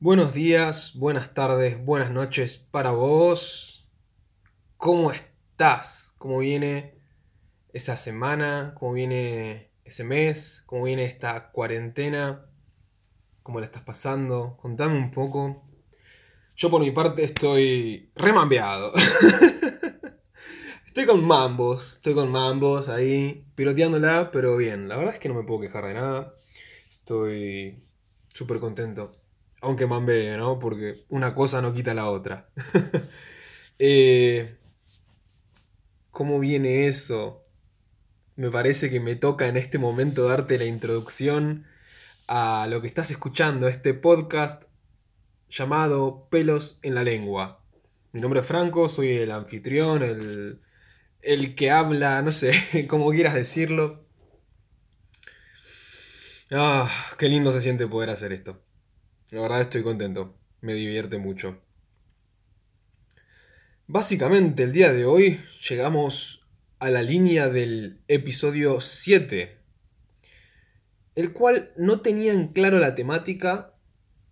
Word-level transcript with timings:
Buenos 0.00 0.32
días, 0.32 0.92
buenas 0.94 1.34
tardes, 1.34 1.84
buenas 1.84 2.12
noches 2.12 2.56
para 2.56 2.92
vos. 2.92 3.90
¿Cómo 4.76 5.10
estás? 5.10 6.14
¿Cómo 6.18 6.38
viene 6.38 6.94
esa 7.72 7.96
semana? 7.96 8.76
¿Cómo 8.78 8.92
viene 8.92 9.72
ese 9.82 10.04
mes? 10.04 10.62
¿Cómo 10.66 10.84
viene 10.84 11.04
esta 11.04 11.50
cuarentena? 11.50 12.46
¿Cómo 13.42 13.58
la 13.58 13.66
estás 13.66 13.82
pasando? 13.82 14.56
Contame 14.62 14.96
un 14.96 15.10
poco. 15.10 15.64
Yo 16.54 16.70
por 16.70 16.80
mi 16.80 16.92
parte 16.92 17.24
estoy 17.24 18.12
remambeado. 18.14 18.92
estoy 20.86 21.06
con 21.06 21.24
mambos, 21.24 21.94
estoy 21.94 22.14
con 22.14 22.30
mambos 22.30 22.88
ahí, 22.88 23.44
piloteándola, 23.56 24.30
pero 24.30 24.56
bien. 24.56 24.88
La 24.88 24.96
verdad 24.96 25.14
es 25.14 25.18
que 25.18 25.28
no 25.28 25.34
me 25.34 25.42
puedo 25.42 25.62
quejar 25.62 25.86
de 25.86 25.94
nada. 25.94 26.34
Estoy 26.88 27.82
súper 28.32 28.60
contento. 28.60 29.17
Aunque 29.60 29.86
mambee, 29.86 30.36
¿no? 30.36 30.58
Porque 30.58 31.04
una 31.08 31.34
cosa 31.34 31.60
no 31.60 31.74
quita 31.74 31.94
la 31.94 32.10
otra. 32.10 32.50
Eh, 33.80 34.58
¿Cómo 36.10 36.40
viene 36.40 36.88
eso? 36.88 37.44
Me 38.34 38.50
parece 38.50 38.90
que 38.90 38.98
me 38.98 39.14
toca 39.14 39.46
en 39.46 39.56
este 39.56 39.78
momento 39.78 40.26
darte 40.26 40.58
la 40.58 40.64
introducción 40.64 41.64
a 42.26 42.66
lo 42.68 42.80
que 42.82 42.88
estás 42.88 43.12
escuchando, 43.12 43.68
este 43.68 43.94
podcast 43.94 44.64
llamado 45.48 46.28
Pelos 46.28 46.80
en 46.82 46.96
la 46.96 47.04
Lengua. 47.04 47.64
Mi 48.12 48.20
nombre 48.20 48.40
es 48.40 48.46
Franco, 48.46 48.88
soy 48.88 49.12
el 49.12 49.30
anfitrión, 49.30 50.02
el, 50.02 50.60
el 51.22 51.54
que 51.54 51.70
habla, 51.70 52.20
no 52.22 52.32
sé, 52.32 52.86
como 52.88 53.10
quieras 53.10 53.34
decirlo. 53.34 54.04
Ah, 56.50 56.90
qué 57.18 57.28
lindo 57.28 57.52
se 57.52 57.60
siente 57.60 57.86
poder 57.86 58.10
hacer 58.10 58.32
esto. 58.32 58.62
La 59.30 59.42
verdad 59.42 59.60
estoy 59.60 59.82
contento, 59.82 60.34
me 60.62 60.72
divierte 60.72 61.18
mucho. 61.18 61.60
Básicamente 63.86 64.62
el 64.62 64.72
día 64.72 64.90
de 64.90 65.04
hoy 65.04 65.38
llegamos 65.68 66.46
a 66.78 66.88
la 66.88 67.02
línea 67.02 67.50
del 67.50 68.00
episodio 68.08 68.80
7, 68.80 69.58
el 71.14 71.32
cual 71.34 71.72
no 71.76 72.00
tenía 72.00 72.32
en 72.32 72.48
claro 72.48 72.78
la 72.78 72.94
temática 72.94 73.74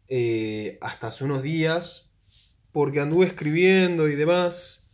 eh, 0.08 0.78
hasta 0.80 1.08
hace 1.08 1.24
unos 1.24 1.42
días, 1.42 2.10
porque 2.72 3.00
anduve 3.00 3.26
escribiendo 3.26 4.08
y 4.08 4.14
demás, 4.14 4.88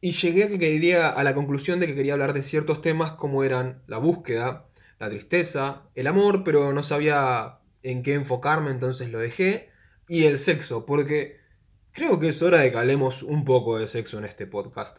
y 0.00 0.12
llegué 0.12 0.44
a, 0.44 0.48
que 0.48 0.60
quería, 0.60 1.08
a 1.08 1.24
la 1.24 1.34
conclusión 1.34 1.80
de 1.80 1.88
que 1.88 1.96
quería 1.96 2.12
hablar 2.12 2.32
de 2.32 2.42
ciertos 2.44 2.80
temas 2.80 3.14
como 3.14 3.42
eran 3.42 3.82
la 3.88 3.98
búsqueda, 3.98 4.68
la 5.00 5.10
tristeza, 5.10 5.82
el 5.96 6.06
amor, 6.06 6.44
pero 6.44 6.72
no 6.72 6.84
sabía 6.84 7.58
en 7.82 8.02
qué 8.02 8.14
enfocarme, 8.14 8.70
entonces 8.70 9.10
lo 9.10 9.18
dejé. 9.18 9.70
Y 10.08 10.24
el 10.24 10.38
sexo, 10.38 10.84
porque 10.86 11.40
creo 11.92 12.18
que 12.18 12.28
es 12.28 12.42
hora 12.42 12.60
de 12.60 12.70
que 12.70 12.78
hablemos 12.78 13.22
un 13.22 13.44
poco 13.44 13.78
de 13.78 13.88
sexo 13.88 14.18
en 14.18 14.24
este 14.24 14.46
podcast. 14.46 14.98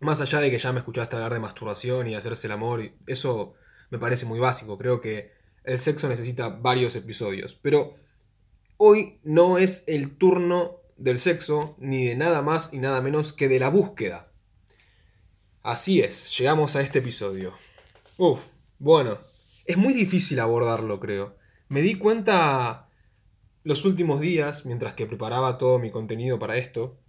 Más 0.00 0.20
allá 0.20 0.40
de 0.40 0.50
que 0.50 0.58
ya 0.58 0.72
me 0.72 0.78
escuchaste 0.78 1.16
hablar 1.16 1.32
de 1.32 1.40
masturbación 1.40 2.06
y 2.06 2.14
hacerse 2.14 2.46
el 2.46 2.52
amor, 2.52 2.82
eso 3.06 3.54
me 3.90 3.98
parece 3.98 4.26
muy 4.26 4.38
básico. 4.38 4.76
Creo 4.76 5.00
que 5.00 5.32
el 5.64 5.78
sexo 5.78 6.08
necesita 6.08 6.48
varios 6.48 6.94
episodios. 6.96 7.58
Pero 7.60 7.94
hoy 8.76 9.20
no 9.22 9.58
es 9.58 9.84
el 9.86 10.16
turno 10.16 10.80
del 10.96 11.18
sexo, 11.18 11.74
ni 11.78 12.06
de 12.06 12.16
nada 12.16 12.42
más 12.42 12.72
y 12.72 12.78
nada 12.78 13.00
menos 13.00 13.32
que 13.32 13.48
de 13.48 13.58
la 13.58 13.68
búsqueda. 13.68 14.30
Así 15.62 16.00
es, 16.00 16.36
llegamos 16.36 16.76
a 16.76 16.82
este 16.82 16.98
episodio. 16.98 17.54
Uf, 18.18 18.40
bueno, 18.78 19.18
es 19.64 19.76
muy 19.76 19.94
difícil 19.94 20.38
abordarlo, 20.40 21.00
creo. 21.00 21.36
Me 21.74 21.82
di 21.82 21.96
cuenta 21.96 22.88
los 23.64 23.84
últimos 23.84 24.20
días, 24.20 24.64
mientras 24.64 24.94
que 24.94 25.08
preparaba 25.08 25.58
todo 25.58 25.80
mi 25.80 25.90
contenido 25.90 26.38
para 26.38 26.56
esto. 26.56 27.00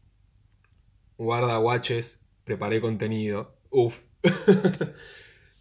Guarda 1.19 1.59
watches, 1.59 2.25
preparé 2.45 2.81
contenido. 2.81 3.55
Uf. 3.69 3.99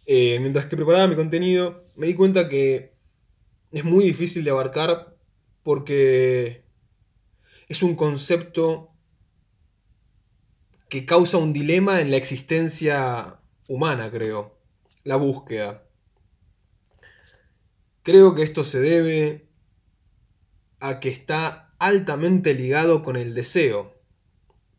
Eh, 0.07 0.37
mientras 0.39 0.67
que 0.67 0.75
preparaba 0.75 1.07
mi 1.07 1.15
contenido, 1.15 1.87
me 1.95 2.05
di 2.05 2.13
cuenta 2.13 2.47
que 2.47 2.93
es 3.71 3.83
muy 3.83 4.05
difícil 4.05 4.43
de 4.43 4.51
abarcar 4.51 5.17
porque 5.63 6.63
es 7.69 7.81
un 7.81 7.95
concepto 7.95 8.91
que 10.89 11.07
causa 11.07 11.39
un 11.39 11.53
dilema 11.53 12.01
en 12.01 12.11
la 12.11 12.17
existencia 12.17 13.39
humana, 13.67 14.11
creo. 14.11 14.59
La 15.03 15.15
búsqueda. 15.15 15.84
Creo 18.05 18.35
que 18.35 18.43
esto 18.43 18.63
se 18.63 18.79
debe 18.79 19.47
a 20.79 20.99
que 20.99 21.09
está 21.09 21.73
altamente 21.79 22.53
ligado 22.53 23.01
con 23.01 23.15
el 23.15 23.33
deseo. 23.33 23.99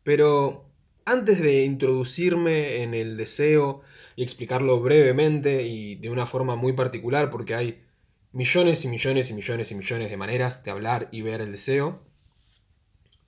Pero 0.03 0.71
antes 1.03 1.41
de 1.41 1.65
introducirme 1.65 2.83
en 2.83 2.93
el 2.93 3.17
deseo 3.17 3.81
y 4.15 4.23
explicarlo 4.23 4.79
brevemente 4.79 5.63
y 5.63 5.95
de 5.95 6.09
una 6.09 6.25
forma 6.25 6.55
muy 6.55 6.71
particular, 6.71 7.29
porque 7.29 7.53
hay 7.53 7.83
millones 8.31 8.85
y 8.85 8.87
millones 8.87 9.29
y 9.29 9.33
millones 9.33 9.71
y 9.71 9.75
millones 9.75 10.09
de 10.09 10.15
maneras 10.15 10.63
de 10.63 10.71
hablar 10.71 11.09
y 11.11 11.21
ver 11.21 11.41
el 11.41 11.51
deseo, 11.51 12.01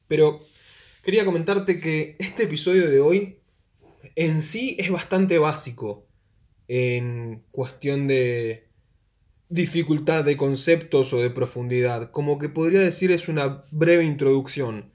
pero 0.08 0.40
quería 1.04 1.26
comentarte 1.26 1.82
que 1.82 2.16
este 2.20 2.44
episodio 2.44 2.90
de 2.90 3.02
hoy 3.02 3.40
en 4.16 4.42
sí 4.42 4.78
es 4.80 4.92
bastante 4.92 5.40
básico 5.40 6.08
en 6.70 7.44
cuestión 7.52 8.08
de 8.08 8.69
dificultad 9.50 10.24
de 10.24 10.38
conceptos 10.38 11.12
o 11.12 11.18
de 11.18 11.32
profundidad. 11.32 12.12
Como 12.12 12.38
que 12.38 12.50
podría 12.50 12.80
decir 12.80 13.12
es 13.12 13.28
una 13.28 13.66
breve 13.72 14.06
introducción. 14.06 14.92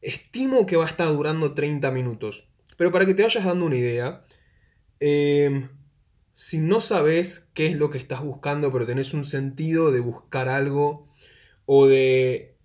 Estimo 0.00 0.66
que 0.66 0.76
va 0.76 0.84
a 0.84 0.88
estar 0.88 1.08
durando 1.08 1.54
30 1.54 1.90
minutos. 1.90 2.48
Pero 2.76 2.90
para 2.90 3.06
que 3.06 3.14
te 3.14 3.22
vayas 3.22 3.44
dando 3.44 3.66
una 3.66 3.76
idea, 3.76 4.24
em, 4.98 5.68
si 6.32 6.58
no 6.58 6.80
sabes 6.80 7.48
qué 7.54 7.66
es 7.66 7.76
lo 7.76 7.90
que 7.90 7.98
estás 7.98 8.22
buscando, 8.22 8.72
pero 8.72 8.86
tenés 8.86 9.14
un 9.14 9.24
sentido 9.24 9.92
de 9.92 10.00
buscar 10.00 10.48
algo, 10.48 11.06
o 11.66 11.86
de 11.86 12.56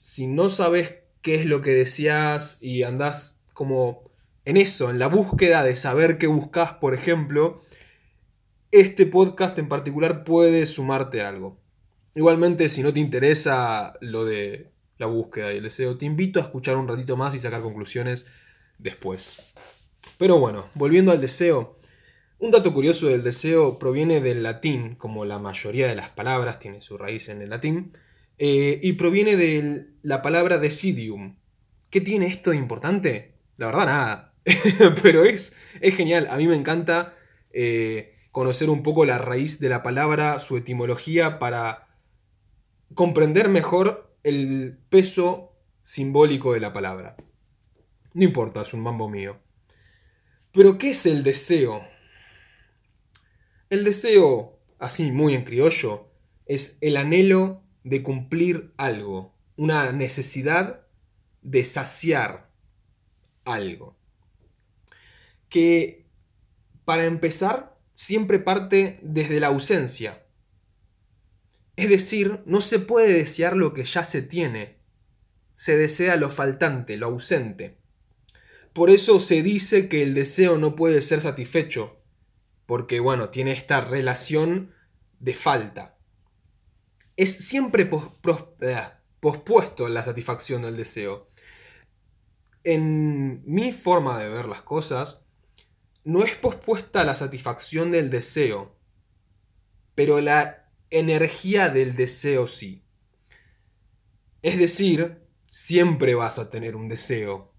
si 0.00 0.26
no 0.26 0.50
sabes 0.50 0.96
qué 1.22 1.36
es 1.36 1.46
lo 1.46 1.60
que 1.60 1.70
deseas 1.70 2.58
y 2.62 2.82
andás 2.82 3.42
como 3.52 4.10
en 4.44 4.56
eso, 4.56 4.90
en 4.90 4.98
la 4.98 5.06
búsqueda 5.06 5.62
de 5.62 5.76
saber 5.76 6.18
qué 6.18 6.26
buscas, 6.26 6.74
por 6.74 6.94
ejemplo, 6.94 7.60
este 8.74 9.06
podcast 9.06 9.56
en 9.60 9.68
particular 9.68 10.24
puede 10.24 10.66
sumarte 10.66 11.22
algo. 11.22 11.56
Igualmente, 12.16 12.68
si 12.68 12.82
no 12.82 12.92
te 12.92 12.98
interesa 12.98 13.94
lo 14.00 14.24
de 14.24 14.72
la 14.98 15.06
búsqueda 15.06 15.52
y 15.52 15.58
el 15.58 15.62
deseo, 15.62 15.96
te 15.96 16.06
invito 16.06 16.40
a 16.40 16.42
escuchar 16.42 16.76
un 16.76 16.88
ratito 16.88 17.16
más 17.16 17.36
y 17.36 17.38
sacar 17.38 17.62
conclusiones 17.62 18.26
después. 18.78 19.36
Pero 20.18 20.40
bueno, 20.40 20.66
volviendo 20.74 21.12
al 21.12 21.20
deseo, 21.20 21.76
un 22.40 22.50
dato 22.50 22.74
curioso 22.74 23.06
del 23.06 23.22
deseo 23.22 23.78
proviene 23.78 24.20
del 24.20 24.42
latín, 24.42 24.96
como 24.96 25.24
la 25.24 25.38
mayoría 25.38 25.86
de 25.86 25.94
las 25.94 26.08
palabras 26.08 26.58
tiene 26.58 26.80
su 26.80 26.98
raíz 26.98 27.28
en 27.28 27.42
el 27.42 27.50
latín, 27.50 27.92
eh, 28.38 28.80
y 28.82 28.94
proviene 28.94 29.36
de 29.36 29.86
la 30.02 30.20
palabra 30.20 30.58
decidium. 30.58 31.36
¿Qué 31.90 32.00
tiene 32.00 32.26
esto 32.26 32.50
de 32.50 32.56
importante? 32.56 33.34
La 33.56 33.66
verdad, 33.66 33.86
nada. 33.86 34.34
Pero 35.02 35.24
es, 35.24 35.52
es 35.80 35.94
genial, 35.94 36.26
a 36.28 36.36
mí 36.38 36.48
me 36.48 36.56
encanta. 36.56 37.14
Eh, 37.52 38.13
conocer 38.34 38.68
un 38.68 38.82
poco 38.82 39.04
la 39.04 39.16
raíz 39.16 39.60
de 39.60 39.68
la 39.68 39.84
palabra, 39.84 40.40
su 40.40 40.56
etimología, 40.56 41.38
para 41.38 41.86
comprender 42.92 43.48
mejor 43.48 44.12
el 44.24 44.76
peso 44.88 45.52
simbólico 45.84 46.52
de 46.52 46.58
la 46.58 46.72
palabra. 46.72 47.14
No 48.12 48.24
importa, 48.24 48.62
es 48.62 48.74
un 48.74 48.80
mambo 48.80 49.08
mío. 49.08 49.38
Pero, 50.50 50.78
¿qué 50.78 50.90
es 50.90 51.06
el 51.06 51.22
deseo? 51.22 51.84
El 53.70 53.84
deseo, 53.84 54.58
así 54.80 55.12
muy 55.12 55.36
en 55.36 55.44
criollo, 55.44 56.10
es 56.44 56.78
el 56.80 56.96
anhelo 56.96 57.62
de 57.84 58.02
cumplir 58.02 58.74
algo, 58.76 59.32
una 59.56 59.92
necesidad 59.92 60.88
de 61.42 61.64
saciar 61.64 62.50
algo. 63.44 63.96
Que, 65.48 66.08
para 66.84 67.04
empezar, 67.04 67.73
siempre 67.94 68.38
parte 68.38 68.98
desde 69.02 69.40
la 69.40 69.46
ausencia. 69.48 70.24
Es 71.76 71.88
decir, 71.88 72.42
no 72.46 72.60
se 72.60 72.78
puede 72.78 73.12
desear 73.12 73.56
lo 73.56 73.72
que 73.72 73.84
ya 73.84 74.04
se 74.04 74.22
tiene. 74.22 74.78
Se 75.56 75.76
desea 75.76 76.16
lo 76.16 76.30
faltante, 76.30 76.96
lo 76.96 77.06
ausente. 77.06 77.78
Por 78.72 78.90
eso 78.90 79.20
se 79.20 79.42
dice 79.42 79.88
que 79.88 80.02
el 80.02 80.14
deseo 80.14 80.58
no 80.58 80.74
puede 80.74 81.00
ser 81.00 81.20
satisfecho, 81.20 81.96
porque 82.66 82.98
bueno, 83.00 83.30
tiene 83.30 83.52
esta 83.52 83.80
relación 83.80 84.72
de 85.20 85.34
falta. 85.34 85.96
Es 87.16 87.32
siempre 87.32 87.88
eh, 88.60 88.76
pospuesto 89.20 89.88
la 89.88 90.04
satisfacción 90.04 90.62
del 90.62 90.76
deseo. 90.76 91.26
En 92.64 93.42
mi 93.44 93.72
forma 93.72 94.18
de 94.18 94.28
ver 94.28 94.46
las 94.46 94.62
cosas, 94.62 95.23
no 96.04 96.22
es 96.22 96.36
pospuesta 96.36 97.04
la 97.04 97.14
satisfacción 97.14 97.90
del 97.90 98.10
deseo, 98.10 98.76
pero 99.94 100.20
la 100.20 100.70
energía 100.90 101.70
del 101.70 101.96
deseo 101.96 102.46
sí. 102.46 102.84
Es 104.42 104.58
decir, 104.58 105.26
siempre 105.50 106.14
vas 106.14 106.38
a 106.38 106.50
tener 106.50 106.76
un 106.76 106.88
deseo. 106.88 107.54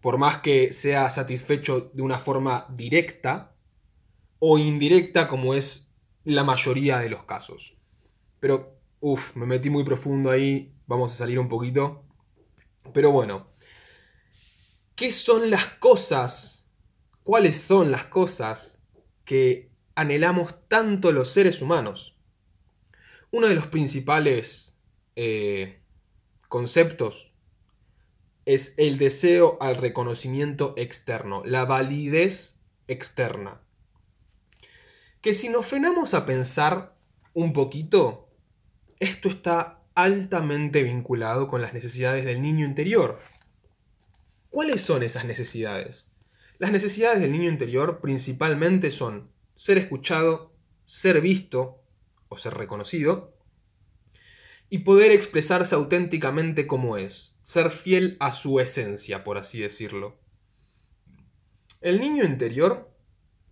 Por 0.00 0.18
más 0.18 0.38
que 0.38 0.72
sea 0.72 1.10
satisfecho 1.10 1.90
de 1.92 2.02
una 2.02 2.18
forma 2.18 2.66
directa 2.70 3.56
o 4.38 4.58
indirecta 4.58 5.26
como 5.26 5.54
es 5.54 5.94
la 6.22 6.44
mayoría 6.44 6.98
de 6.98 7.08
los 7.08 7.24
casos. 7.24 7.76
Pero, 8.40 8.78
uff, 9.00 9.34
me 9.36 9.46
metí 9.46 9.70
muy 9.70 9.84
profundo 9.84 10.30
ahí, 10.30 10.74
vamos 10.86 11.12
a 11.12 11.16
salir 11.16 11.38
un 11.38 11.48
poquito. 11.48 12.04
Pero 12.92 13.10
bueno, 13.10 13.48
¿qué 14.94 15.10
son 15.10 15.50
las 15.50 15.64
cosas? 15.78 16.53
¿Cuáles 17.24 17.58
son 17.58 17.90
las 17.90 18.04
cosas 18.04 18.86
que 19.24 19.70
anhelamos 19.94 20.68
tanto 20.68 21.10
los 21.10 21.30
seres 21.30 21.62
humanos? 21.62 22.18
Uno 23.30 23.48
de 23.48 23.54
los 23.54 23.66
principales 23.66 24.78
eh, 25.16 25.80
conceptos 26.50 27.32
es 28.44 28.74
el 28.76 28.98
deseo 28.98 29.56
al 29.62 29.76
reconocimiento 29.76 30.74
externo, 30.76 31.42
la 31.46 31.64
validez 31.64 32.60
externa. 32.88 33.62
Que 35.22 35.32
si 35.32 35.48
nos 35.48 35.64
frenamos 35.64 36.12
a 36.12 36.26
pensar 36.26 36.94
un 37.32 37.54
poquito, 37.54 38.28
esto 39.00 39.30
está 39.30 39.82
altamente 39.94 40.82
vinculado 40.82 41.48
con 41.48 41.62
las 41.62 41.72
necesidades 41.72 42.26
del 42.26 42.42
niño 42.42 42.66
interior. 42.66 43.18
¿Cuáles 44.50 44.82
son 44.82 45.02
esas 45.02 45.24
necesidades? 45.24 46.13
Las 46.58 46.70
necesidades 46.70 47.20
del 47.20 47.32
niño 47.32 47.48
interior 47.50 48.00
principalmente 48.00 48.90
son 48.90 49.30
ser 49.56 49.76
escuchado, 49.78 50.52
ser 50.84 51.20
visto 51.20 51.82
o 52.28 52.36
ser 52.36 52.54
reconocido 52.54 53.36
y 54.70 54.78
poder 54.78 55.10
expresarse 55.10 55.74
auténticamente 55.74 56.66
como 56.66 56.96
es, 56.96 57.38
ser 57.42 57.70
fiel 57.70 58.16
a 58.20 58.32
su 58.32 58.60
esencia, 58.60 59.24
por 59.24 59.38
así 59.38 59.60
decirlo. 59.60 60.18
El 61.80 62.00
niño 62.00 62.24
interior 62.24 62.90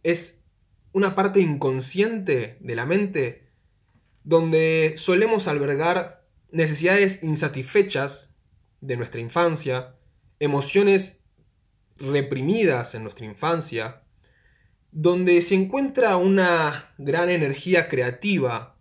es 0.02 0.44
una 0.92 1.14
parte 1.14 1.40
inconsciente 1.40 2.56
de 2.60 2.74
la 2.74 2.86
mente 2.86 3.48
donde 4.24 4.94
solemos 4.96 5.48
albergar 5.48 6.26
necesidades 6.50 7.22
insatisfechas 7.22 8.36
de 8.80 8.96
nuestra 8.96 9.20
infancia, 9.20 9.96
emociones 10.38 11.21
reprimidas 12.02 12.94
en 12.94 13.04
nuestra 13.04 13.24
infancia, 13.24 14.02
donde 14.90 15.40
se 15.40 15.54
encuentra 15.54 16.16
una 16.18 16.84
gran 16.98 17.30
energía 17.30 17.88
creativa, 17.88 18.76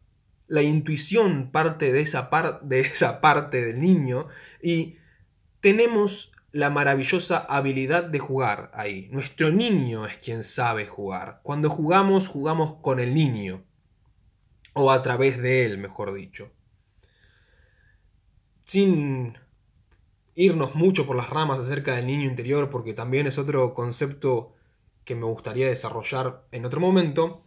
la 0.48 0.62
intuición 0.62 1.52
parte 1.52 1.94
de 1.94 2.02
esa, 2.02 2.30
de 2.62 2.80
esa 2.82 3.22
parte 3.22 3.66
del 3.66 3.80
niño 3.80 4.28
y 4.62 4.98
tenemos 5.62 6.34
la 6.52 6.70
maravillosa 6.70 7.38
habilidad 7.38 8.04
de 8.04 8.20
jugar 8.20 8.72
ahí. 8.74 9.08
Nuestro 9.12 9.52
niño 9.52 10.06
es 10.06 10.18
quien 10.18 10.44
sabe 10.44 10.86
jugar. 10.86 11.40
Cuando 11.44 11.70
jugamos, 11.70 12.28
jugamos 12.28 12.74
con 12.82 13.00
el 13.00 13.14
niño. 13.14 13.64
O 14.74 14.92
a 14.92 15.02
través 15.02 15.42
de 15.42 15.66
él, 15.66 15.78
mejor 15.78 16.14
dicho 16.14 16.52
sin 18.72 19.38
irnos 20.36 20.76
mucho 20.76 21.06
por 21.06 21.16
las 21.16 21.30
ramas 21.30 21.60
acerca 21.60 21.96
del 21.96 22.08
niño 22.08 22.26
interior, 22.26 22.70
porque 22.70 22.94
también 22.94 23.28
es 23.28 23.38
otro 23.38 23.74
concepto 23.74 24.54
que 25.06 25.16
me 25.16 25.26
gustaría 25.26 25.68
desarrollar 25.68 26.48
en 26.52 26.66
otro 26.66 26.80
momento, 26.80 27.44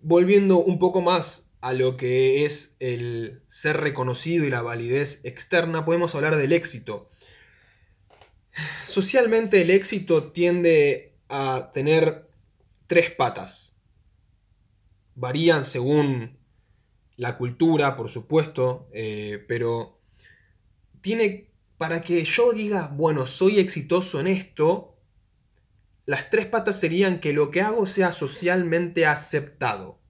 volviendo 0.00 0.58
un 0.58 0.78
poco 0.78 1.00
más 1.00 1.54
a 1.60 1.72
lo 1.72 1.96
que 1.96 2.44
es 2.44 2.76
el 2.80 3.42
ser 3.48 3.78
reconocido 3.78 4.44
y 4.44 4.50
la 4.50 4.62
validez 4.62 5.24
externa, 5.24 5.84
podemos 5.84 6.14
hablar 6.14 6.36
del 6.36 6.52
éxito. 6.52 7.08
Socialmente 8.84 9.62
el 9.62 9.70
éxito 9.70 10.32
tiende 10.32 11.16
a 11.28 11.70
tener 11.72 12.28
tres 12.86 13.10
patas. 13.10 13.78
Varían 15.14 15.64
según 15.64 16.38
la 17.16 17.36
cultura, 17.36 17.96
por 17.96 18.10
supuesto, 18.10 18.88
eh, 18.92 19.44
pero 19.48 19.98
tiene, 21.00 21.45
para 21.78 22.02
que 22.02 22.24
yo 22.24 22.52
diga, 22.52 22.88
bueno, 22.94 23.26
soy 23.26 23.58
exitoso 23.58 24.20
en 24.20 24.26
esto, 24.26 24.96
las 26.06 26.30
tres 26.30 26.46
patas 26.46 26.78
serían 26.78 27.20
que 27.20 27.32
lo 27.32 27.50
que 27.50 27.60
hago 27.60 27.84
sea 27.84 28.12
socialmente 28.12 29.06
aceptado, 29.06 30.00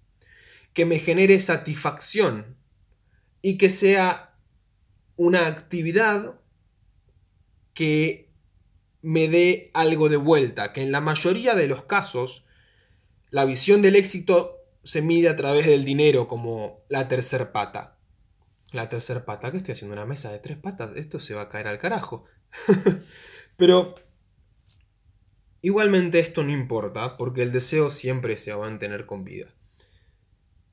que 0.73 0.85
me 0.85 0.99
genere 0.99 1.41
satisfacción 1.41 2.57
y 3.43 3.59
que 3.59 3.71
sea 3.71 4.39
una 5.17 5.47
actividad 5.47 6.41
que 7.73 8.31
me 9.03 9.29
dé 9.29 9.71
algo 9.75 10.09
de 10.09 10.17
vuelta, 10.17 10.73
que 10.73 10.83
en 10.83 10.93
la 10.93 11.01
mayoría 11.01 11.55
de 11.55 11.69
los 11.69 11.85
casos 11.85 12.45
la 13.31 13.45
visión 13.45 13.83
del 13.83 13.97
éxito 13.97 14.57
se 14.83 15.03
mide 15.03 15.29
a 15.29 15.37
través 15.37 15.67
del 15.67 15.85
dinero 15.85 16.29
como 16.29 16.85
la 16.89 17.09
tercer 17.09 17.53
pata. 17.53 17.96
La 18.73 18.89
tercera 18.89 19.25
pata, 19.25 19.51
que 19.51 19.59
estoy 19.59 19.73
haciendo 19.73 19.95
una 19.95 20.07
mesa 20.07 20.33
de 20.33 20.39
tres 20.39 20.59
patas, 20.59 20.91
esto 20.97 21.21
se 21.21 21.35
va 21.35 21.43
a 21.43 21.49
caer 21.49 21.69
al 21.69 21.79
carajo. 21.79 22.25
Pero 23.57 23.95
igualmente 25.63 26.19
esto 26.19 26.43
no 26.43 26.51
importa, 26.51 27.17
porque 27.17 27.43
el 27.43 27.53
deseo 27.53 27.91
siempre 27.91 28.37
se 28.37 28.53
va 28.53 28.67
a 28.67 28.69
mantener 28.69 29.07
con 29.07 29.25
vida. 29.25 29.55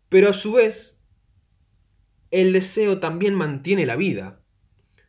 Pero 0.09 0.29
a 0.29 0.33
su 0.33 0.53
vez, 0.53 1.03
el 2.31 2.53
deseo 2.53 2.99
también 2.99 3.35
mantiene 3.35 3.85
la 3.85 3.95
vida. 3.95 4.43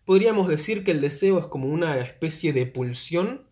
Podríamos 0.05 0.49
decir 0.49 0.85
que 0.85 0.91
el 0.91 1.01
deseo 1.01 1.39
es 1.39 1.47
como 1.47 1.69
una 1.69 1.99
especie 1.99 2.53
de 2.53 2.67
pulsión 2.67 3.49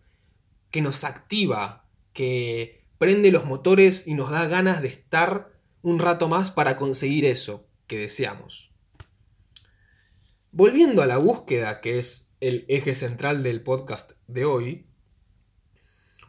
que 0.70 0.82
nos 0.82 1.05
activa, 1.05 1.88
que 2.12 2.84
prende 2.99 3.32
los 3.32 3.46
motores 3.46 4.06
y 4.06 4.14
nos 4.14 4.31
da 4.31 4.46
ganas 4.46 4.82
de 4.82 4.88
estar 4.88 5.52
un 5.82 5.99
rato 5.99 6.29
más 6.29 6.50
para 6.50 6.76
conseguir 6.76 7.25
eso 7.25 7.67
que 7.87 7.99
deseamos. 7.99 8.72
Volviendo 10.55 11.01
a 11.01 11.07
la 11.07 11.17
búsqueda, 11.17 11.81
que 11.81 11.99
es 11.99 12.31
el 12.41 12.67
eje 12.69 12.95
central 12.95 13.43
del 13.43 13.63
podcast 13.63 14.13
de 14.27 14.45
hoy, 14.45 14.87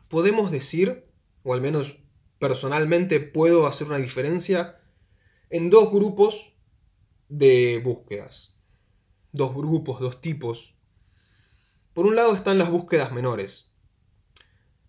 podemos 0.08 0.50
decir, 0.50 1.12
o 1.44 1.54
al 1.54 1.60
menos 1.60 1.98
personalmente 2.40 3.20
puedo 3.20 3.68
hacer 3.68 3.88
una 3.88 3.98
diferencia 3.98 4.80
en 5.50 5.70
dos 5.70 5.92
grupos 5.92 6.56
de 7.28 7.82
búsquedas. 7.84 8.56
Dos 9.34 9.54
grupos, 9.54 10.00
dos 10.00 10.22
tipos. 10.22 10.78
Por 11.92 12.06
un 12.06 12.16
lado 12.16 12.34
están 12.34 12.58
las 12.58 12.72
búsquedas 12.72 13.12
menores. 13.12 13.74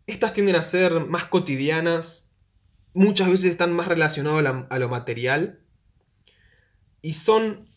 Estas 0.07 0.33
tienden 0.33 0.55
a 0.55 0.63
ser 0.63 1.07
más 1.07 1.25
cotidianas, 1.25 2.31
muchas 2.93 3.29
veces 3.29 3.47
están 3.47 3.73
más 3.73 3.89
relacionadas 3.89 4.67
a 4.71 4.79
lo 4.79 4.89
material 4.89 5.67
y 7.03 7.15
son 7.15 7.74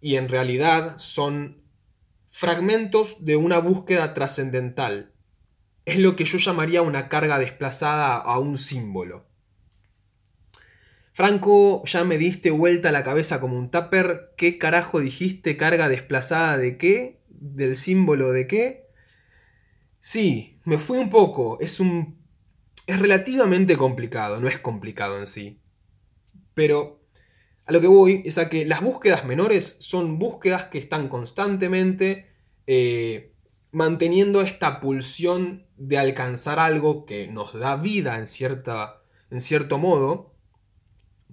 y 0.00 0.16
en 0.16 0.28
realidad 0.28 0.98
son 0.98 1.62
fragmentos 2.28 3.24
de 3.24 3.36
una 3.36 3.58
búsqueda 3.58 4.14
trascendental. 4.14 5.12
Es 5.84 5.98
lo 5.98 6.16
que 6.16 6.24
yo 6.24 6.38
llamaría 6.38 6.82
una 6.82 7.08
carga 7.08 7.38
desplazada 7.38 8.16
a 8.16 8.38
un 8.38 8.56
símbolo. 8.56 9.26
Franco, 11.12 11.82
ya 11.84 12.04
me 12.04 12.18
diste 12.18 12.50
vuelta 12.50 12.92
la 12.92 13.02
cabeza 13.02 13.40
como 13.40 13.58
un 13.58 13.70
tupper. 13.70 14.32
¿Qué 14.36 14.58
carajo 14.58 15.00
dijiste 15.00 15.56
carga 15.56 15.88
desplazada 15.88 16.56
de 16.56 16.78
qué? 16.78 17.20
¿Del 17.28 17.76
símbolo 17.76 18.30
de 18.32 18.46
qué? 18.46 18.86
Sí, 19.98 20.58
me 20.64 20.78
fui 20.78 20.98
un 20.98 21.10
poco. 21.10 21.58
Es 21.60 21.80
un. 21.80 22.18
Es 22.86 22.98
relativamente 22.98 23.76
complicado, 23.76 24.40
no 24.40 24.48
es 24.48 24.58
complicado 24.58 25.18
en 25.18 25.26
sí. 25.26 25.60
Pero 26.54 26.99
a 27.70 27.72
lo 27.72 27.80
que 27.80 27.86
voy 27.86 28.22
es 28.24 28.36
a 28.36 28.48
que 28.48 28.66
las 28.66 28.82
búsquedas 28.82 29.24
menores 29.24 29.76
son 29.78 30.18
búsquedas 30.18 30.64
que 30.64 30.78
están 30.78 31.08
constantemente 31.08 32.26
eh, 32.66 33.32
manteniendo 33.70 34.40
esta 34.40 34.80
pulsión 34.80 35.68
de 35.76 35.96
alcanzar 35.96 36.58
algo 36.58 37.06
que 37.06 37.28
nos 37.28 37.56
da 37.56 37.76
vida 37.76 38.18
en, 38.18 38.26
cierta, 38.26 39.04
en 39.30 39.40
cierto 39.40 39.78
modo, 39.78 40.34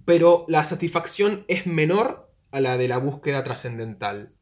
pero 0.04 0.44
la 0.46 0.62
satisfacción 0.62 1.44
es 1.48 1.66
menor 1.66 2.32
a 2.52 2.60
la 2.60 2.78
de 2.78 2.86
la 2.86 2.98
búsqueda 2.98 3.42
trascendental. 3.42 4.32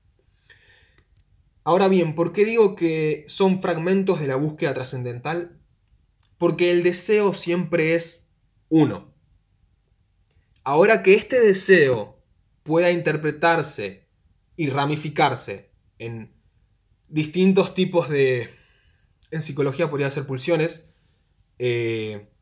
Ahora 1.64 1.88
bien, 1.88 2.14
¿por 2.14 2.34
qué 2.34 2.44
digo 2.44 2.76
que 2.76 3.24
son 3.26 3.62
fragmentos 3.62 4.20
de 4.20 4.26
la 4.26 4.36
búsqueda 4.36 4.74
trascendental? 4.74 5.62
Porque 6.36 6.70
el 6.72 6.82
deseo 6.82 7.32
siempre 7.32 7.94
es 7.94 8.28
uno. 8.68 9.15
Ahora 10.66 11.04
que 11.04 11.14
este 11.14 11.40
deseo 11.40 12.20
pueda 12.64 12.90
interpretarse 12.90 14.08
y 14.56 14.68
ramificarse 14.68 15.70
en 16.00 16.34
distintos 17.06 17.72
tipos 17.72 18.08
de... 18.08 18.50
En 19.30 19.42
psicología 19.42 19.88
podría 19.88 20.10
ser 20.10 20.26
pulsiones, 20.26 20.92
eh, 21.60 22.32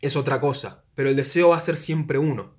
es 0.00 0.14
otra 0.14 0.38
cosa, 0.38 0.84
pero 0.94 1.08
el 1.08 1.16
deseo 1.16 1.48
va 1.48 1.56
a 1.56 1.60
ser 1.60 1.76
siempre 1.76 2.18
uno, 2.18 2.54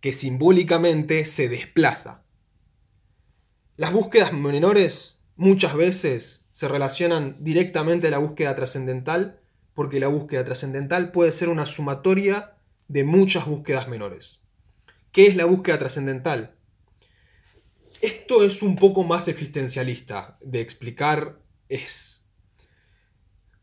que 0.00 0.12
simbólicamente 0.12 1.24
se 1.24 1.48
desplaza. 1.48 2.24
Las 3.76 3.92
búsquedas 3.92 4.32
menores 4.32 5.24
muchas 5.34 5.74
veces 5.74 6.48
se 6.52 6.68
relacionan 6.68 7.38
directamente 7.40 8.06
a 8.06 8.12
la 8.12 8.18
búsqueda 8.18 8.54
trascendental 8.54 9.40
porque 9.74 9.98
la 9.98 10.06
búsqueda 10.06 10.44
trascendental 10.44 11.10
puede 11.10 11.32
ser 11.32 11.48
una 11.48 11.66
sumatoria 11.66 12.56
de 12.90 13.04
muchas 13.04 13.46
búsquedas 13.46 13.86
menores. 13.86 14.40
¿Qué 15.12 15.28
es 15.28 15.36
la 15.36 15.44
búsqueda 15.44 15.78
trascendental? 15.78 16.56
Esto 18.02 18.42
es 18.42 18.62
un 18.62 18.74
poco 18.74 19.04
más 19.04 19.28
existencialista 19.28 20.36
de 20.40 20.60
explicar. 20.60 21.40
Es. 21.68 22.26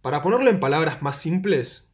Para 0.01 0.21
ponerlo 0.21 0.49
en 0.49 0.61
palabras 0.61 1.01
más 1.01 1.17
simples, 1.17 1.91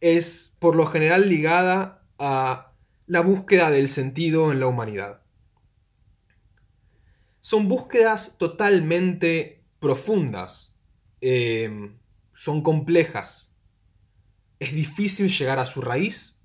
es 0.00 0.56
por 0.58 0.74
lo 0.74 0.86
general 0.86 1.28
ligada 1.28 2.04
a 2.18 2.72
la 3.06 3.20
búsqueda 3.20 3.70
del 3.70 3.88
sentido 3.88 4.50
en 4.50 4.58
la 4.58 4.66
humanidad. 4.66 5.22
Son 7.40 7.68
búsquedas 7.68 8.36
totalmente 8.36 9.64
profundas, 9.78 10.80
em, 11.20 11.98
son 12.32 12.62
complejas, 12.62 13.51
es 14.62 14.72
difícil 14.72 15.28
llegar 15.28 15.58
a 15.58 15.66
su 15.66 15.80
raíz, 15.80 16.38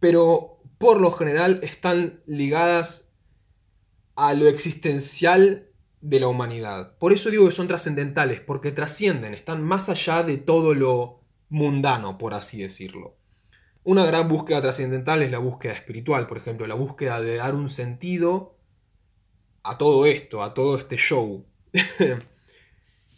pero 0.00 0.62
por 0.78 0.98
lo 0.98 1.12
general 1.12 1.60
están 1.62 2.22
ligadas 2.26 3.10
a 4.16 4.32
lo 4.32 4.48
existencial 4.48 5.68
de 6.00 6.20
la 6.20 6.28
humanidad. 6.28 6.96
Por 6.96 7.12
eso 7.12 7.30
digo 7.30 7.44
que 7.44 7.52
son 7.52 7.66
trascendentales, 7.66 8.40
porque 8.40 8.72
trascienden, 8.72 9.34
están 9.34 9.62
más 9.62 9.90
allá 9.90 10.22
de 10.22 10.38
todo 10.38 10.74
lo 10.74 11.20
mundano, 11.50 12.16
por 12.16 12.32
así 12.32 12.62
decirlo. 12.62 13.18
Una 13.82 14.06
gran 14.06 14.26
búsqueda 14.28 14.62
trascendental 14.62 15.22
es 15.22 15.30
la 15.30 15.38
búsqueda 15.40 15.74
espiritual, 15.74 16.26
por 16.26 16.38
ejemplo, 16.38 16.66
la 16.66 16.74
búsqueda 16.74 17.20
de 17.20 17.36
dar 17.36 17.54
un 17.54 17.68
sentido 17.68 18.56
a 19.62 19.76
todo 19.76 20.06
esto, 20.06 20.42
a 20.42 20.54
todo 20.54 20.78
este 20.78 20.96
show. 20.96 21.44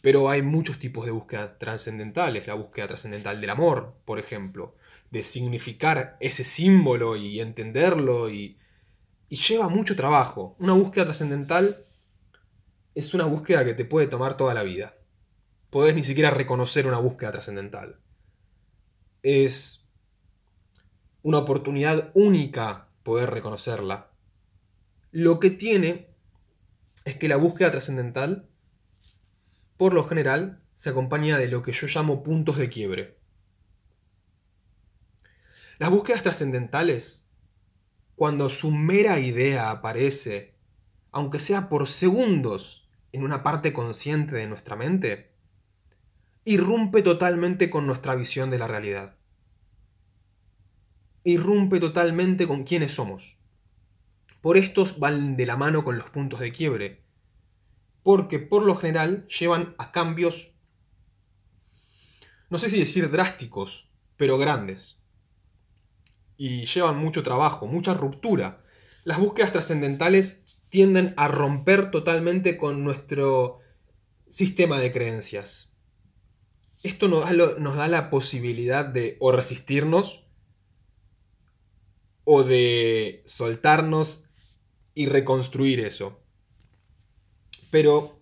Pero 0.07 0.31
hay 0.31 0.41
muchos 0.41 0.79
tipos 0.79 1.05
de 1.05 1.11
búsquedas 1.11 1.59
trascendentales, 1.59 2.47
la 2.47 2.55
búsqueda 2.55 2.87
trascendental 2.87 3.41
del 3.41 3.51
amor, 3.51 3.97
por 4.05 4.21
ejemplo, 4.21 4.77
de 5.11 5.25
significar 5.25 6.17
ese 6.21 6.45
símbolo 6.45 7.17
y 7.17 7.41
entenderlo 7.41 8.31
y, 8.31 8.57
y 9.29 9.35
lleva 9.35 9.69
mucho 9.69 9.97
trabajo. 9.97 10.55
Una 10.61 10.75
búsqueda 10.75 11.07
trascendental 11.07 11.87
es 12.95 13.15
una 13.15 13.25
búsqueda 13.25 13.65
que 13.65 13.75
te 13.75 13.85
puede 13.85 14.07
tomar 14.07 14.37
toda 14.37 14.55
la 14.55 14.63
vida. 14.63 14.95
Podés 15.71 15.97
ni 15.97 16.05
siquiera 16.05 16.31
reconocer 16.31 16.87
una 16.87 16.99
búsqueda 16.99 17.33
trascendental. 17.33 17.99
Es 19.25 19.89
una 21.23 21.39
oportunidad 21.39 22.13
única 22.15 22.91
poder 23.03 23.31
reconocerla. 23.31 24.13
Lo 25.11 25.41
que 25.41 25.51
tiene 25.51 26.15
es 27.05 27.17
que 27.17 27.27
la 27.27 27.39
búsqueda 27.39 27.73
trascendental, 27.73 28.49
por 29.77 29.95
lo 29.95 30.05
general, 30.05 30.63
se 30.75 30.91
acompaña 30.91 31.39
de 31.39 31.49
lo 31.49 31.63
que 31.63 31.73
yo 31.73 31.87
llamo 31.87 32.23
puntos 32.23 32.57
de 32.57 32.69
quiebre. 32.69 33.19
Las 35.79 35.91
búsquedas 35.91 36.23
trascendentales 36.23 37.27
cuando 38.17 38.49
su 38.49 38.71
mera 38.71 39.21
idea 39.21 39.71
aparece, 39.71 40.55
aunque 41.13 41.39
sea 41.39 41.69
por 41.69 41.87
segundos, 41.87 42.89
en 43.13 43.23
una 43.23 43.43
parte 43.43 43.75
consciente 43.75 44.35
de 44.37 44.47
nuestra 44.47 44.75
mente, 44.75 45.33
irrumpe 46.45 47.03
totalmente 47.03 47.69
con 47.69 47.87
nuestra 47.87 48.15
visión 48.15 48.51
de 48.51 48.59
la 48.59 48.69
realidad. 48.69 49.17
Irrumpe 51.25 51.79
totalmente 51.79 52.47
con 52.47 52.65
quiénes 52.65 52.93
somos. 52.93 53.37
Por 54.41 54.57
estos 54.57 54.99
van 54.99 55.37
de 55.37 55.45
la 55.45 55.57
mano 55.57 55.85
con 55.85 55.99
los 55.99 56.09
puntos 56.09 56.41
de 56.41 56.53
quiebre, 56.53 57.03
porque 58.07 58.39
por 58.39 58.63
lo 58.63 58.77
general 58.77 59.27
llevan 59.27 59.75
a 59.79 59.91
cambios, 59.91 60.53
no 62.51 62.57
sé 62.57 62.69
si 62.69 62.79
decir 62.79 63.11
drásticos, 63.11 63.91
pero 64.17 64.39
grandes 64.39 65.03
y 66.37 66.67
llevan 66.67 66.99
mucho 66.99 67.25
trabajo, 67.25 67.67
mucha 67.67 67.95
ruptura. 67.95 68.63
Las 69.03 69.19
búsquedas 69.19 69.51
trascendentales 69.51 70.63
tienden 70.69 71.15
a 71.17 71.27
romper 71.27 71.91
totalmente 71.91 72.57
con 72.57 72.85
nuestro 72.85 73.59
sistema 74.29 74.79
de 74.79 74.93
creencias. 74.93 75.75
Esto 76.85 77.09
nos 77.09 77.77
da, 77.77 77.89
la 77.89 78.09
posibilidad 78.09 78.85
de 78.85 79.17
o 79.19 79.33
resistirnos 79.33 80.29
o 82.23 82.45
de 82.45 83.25
soltarnos 83.27 84.29
y 84.95 85.07
reconstruir 85.07 85.81
eso. 85.81 86.23
Pero 87.71 88.21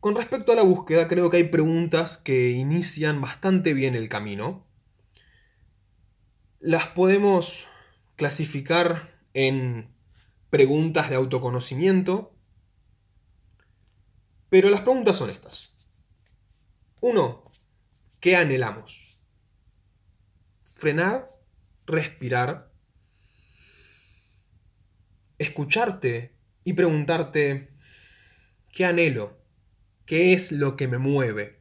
con 0.00 0.14
respecto 0.14 0.52
a 0.52 0.56
la 0.56 0.62
búsqueda, 0.62 1.08
creo 1.08 1.30
que 1.30 1.38
hay 1.38 1.44
preguntas 1.44 2.18
que 2.18 2.50
inician 2.50 3.20
bastante 3.20 3.74
bien 3.74 3.94
el 3.94 4.08
camino 4.08 4.70
las 6.60 6.88
podemos 6.88 7.66
clasificar 8.16 9.08
en 9.32 9.94
preguntas 10.50 11.08
de 11.08 11.16
autoconocimiento, 11.16 12.36
pero 14.50 14.68
las 14.68 14.82
preguntas 14.82 15.16
son 15.16 15.30
estas. 15.30 15.74
Uno, 17.00 17.50
¿qué 18.20 18.36
anhelamos? 18.36 19.18
Frenar, 20.66 21.34
respirar, 21.86 22.70
escucharte 25.38 26.36
y 26.62 26.74
preguntarte, 26.74 27.69
¿qué 28.72 28.84
anhelo? 28.84 29.38
¿Qué 30.06 30.32
es 30.32 30.52
lo 30.52 30.76
que 30.76 30.88
me 30.88 30.98
mueve? 30.98 31.60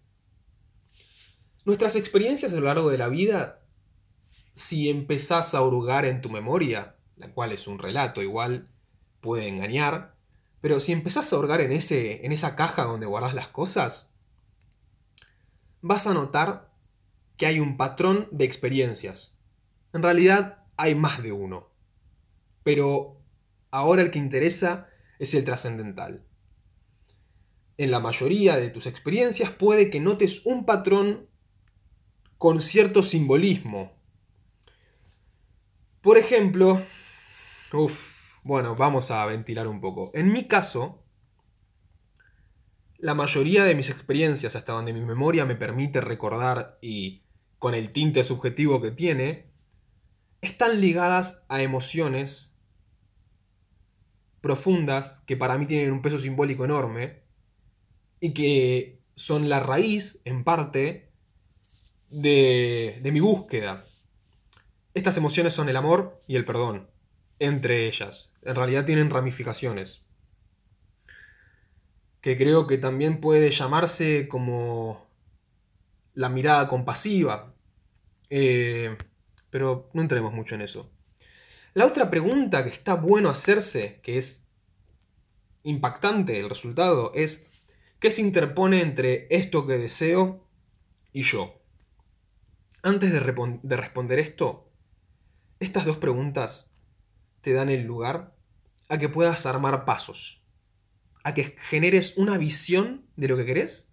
Nuestras 1.66 1.96
experiencias 1.96 2.54
a 2.54 2.56
lo 2.56 2.66
largo 2.66 2.89
de 2.89 2.98
la 2.98 3.10
vida 3.10 3.60
si 4.60 4.89
empezás 4.89 5.54
a 5.54 5.62
hurgar 5.62 6.04
en 6.06 6.22
tu 6.22 6.30
memoria, 6.30 6.98
la 7.16 7.32
cual 7.32 7.54
es 7.54 7.66
un 7.66 7.80
relato, 7.80 8.22
igual 8.22 8.70
puede 9.22 9.48
engañar, 9.48 10.16
pero 10.60 10.82
si 10.82 10.92
empezás 10.92 11.32
a 11.32 11.38
hurgar 11.38 11.62
en, 11.62 11.72
ese, 11.72 12.25
en 12.25 12.34
esa 12.34 12.58
caja 12.58 12.84
donde 12.84 13.06
guardas 13.06 13.34
las 13.34 13.48
cosas, 13.48 14.12
vas 15.82 16.08
a 16.08 16.13
notar 16.13 16.74
que 17.38 17.46
hay 17.46 17.62
un 17.62 17.78
patrón 17.78 18.28
de 18.32 18.44
experiencias. 18.44 19.42
En 19.94 20.04
realidad 20.04 20.66
hay 20.75 20.94
más 20.94 21.24
de 21.24 21.32
uno, 21.32 21.70
pero 22.63 23.22
ahora 23.72 24.01
el 24.01 24.12
que 24.12 24.20
interesa 24.20 24.89
es 25.20 25.34
el 25.34 25.46
trascendental. 25.46 26.25
En 27.80 27.92
la 27.92 28.02
mayoría 28.02 28.58
de 28.58 28.70
tus 28.70 28.88
experiencias 28.88 29.52
puede 29.52 29.90
que 29.90 30.02
notes 30.02 30.42
un 30.44 30.66
patrón 30.66 31.30
con 32.38 32.62
cierto 32.62 33.02
simbolismo, 33.02 33.94
por 36.02 36.18
ejemplo, 36.18 36.82
bueno, 38.44 38.76
vamos 38.76 39.12
a 39.12 39.26
ventilar 39.26 39.66
un 39.70 39.80
poco. 39.80 40.12
En 40.14 40.34
mi 40.34 40.46
caso, 40.46 41.06
la 42.98 43.14
mayoría 43.14 43.64
de 43.64 43.76
mis 43.76 43.90
experiencias, 43.90 44.58
hasta 44.58 44.74
donde 44.74 44.92
mi 44.92 45.00
memoria 45.00 45.46
me 45.46 45.56
permite 45.56 46.02
recordar 46.02 46.80
y 46.82 47.24
con 47.60 47.76
el 47.76 47.94
tinte 47.94 48.24
subjetivo 48.24 48.82
que 48.82 48.92
tiene, 48.92 49.54
están 50.42 50.82
ligadas 50.82 51.46
a 51.48 51.62
emociones 51.62 52.58
profundas 54.42 55.24
que 55.26 55.38
para 55.38 55.58
mí 55.58 55.66
tienen 55.66 55.94
un 55.94 56.02
peso 56.02 56.20
simbólico 56.20 56.66
enorme 56.66 57.29
y 58.20 58.34
que 58.34 59.00
son 59.16 59.50
la 59.50 59.60
raíz, 59.60 60.22
en 60.26 60.44
parte, 60.44 61.12
de, 62.10 63.00
de 63.02 63.12
mi 63.12 63.20
búsqueda. 63.20 63.86
Estas 64.94 65.18
emociones 65.18 65.54
son 65.54 65.70
el 65.70 65.78
amor 65.78 66.20
y 66.28 66.36
el 66.36 66.46
perdón, 66.46 66.90
entre 67.38 67.88
ellas. 67.88 68.32
En 68.42 68.56
realidad 68.56 68.86
tienen 68.86 69.10
ramificaciones. 69.10 70.04
Que 72.22 72.38
creo 72.38 72.68
que 72.68 72.78
también 72.78 73.22
puede 73.22 73.52
llamarse 73.52 74.28
como 74.28 75.08
la 76.14 76.30
mirada 76.30 76.68
compasiva. 76.68 77.54
Eh, 78.30 78.98
pero 79.50 79.90
no 79.94 80.02
entremos 80.02 80.34
mucho 80.34 80.56
en 80.56 80.62
eso. 80.62 80.92
La 81.74 81.86
otra 81.86 82.10
pregunta 82.10 82.64
que 82.64 82.70
está 82.70 82.96
bueno 82.96 83.30
hacerse, 83.30 84.00
que 84.02 84.18
es 84.18 84.48
impactante 85.64 86.40
el 86.40 86.50
resultado, 86.50 87.12
es 87.14 87.48
¿qué 88.00 88.12
se 88.12 88.22
interpone 88.22 88.82
entre 88.82 89.27
esto 89.29 89.65
que 89.65 89.77
deseo 89.77 90.48
y 91.12 91.24
yo? 91.24 91.62
Antes 92.82 93.12
de, 93.12 93.20
de 93.63 93.77
responder 93.77 94.20
esto, 94.20 94.72
estas 95.60 95.86
dos 95.86 95.98
preguntas 95.98 96.74
te 97.41 97.53
dan 97.53 97.70
el 97.70 97.84
lugar 97.84 98.36
a 98.88 98.98
que 98.98 99.10
puedas 99.10 99.46
armar 99.46 99.86
pasos, 99.86 100.41
a 101.24 101.34
que 101.34 101.56
generes 101.58 102.18
una 102.18 102.38
visión 102.38 103.06
de 103.15 103.27
lo 103.27 103.38
que 103.38 103.46
querés 103.46 103.91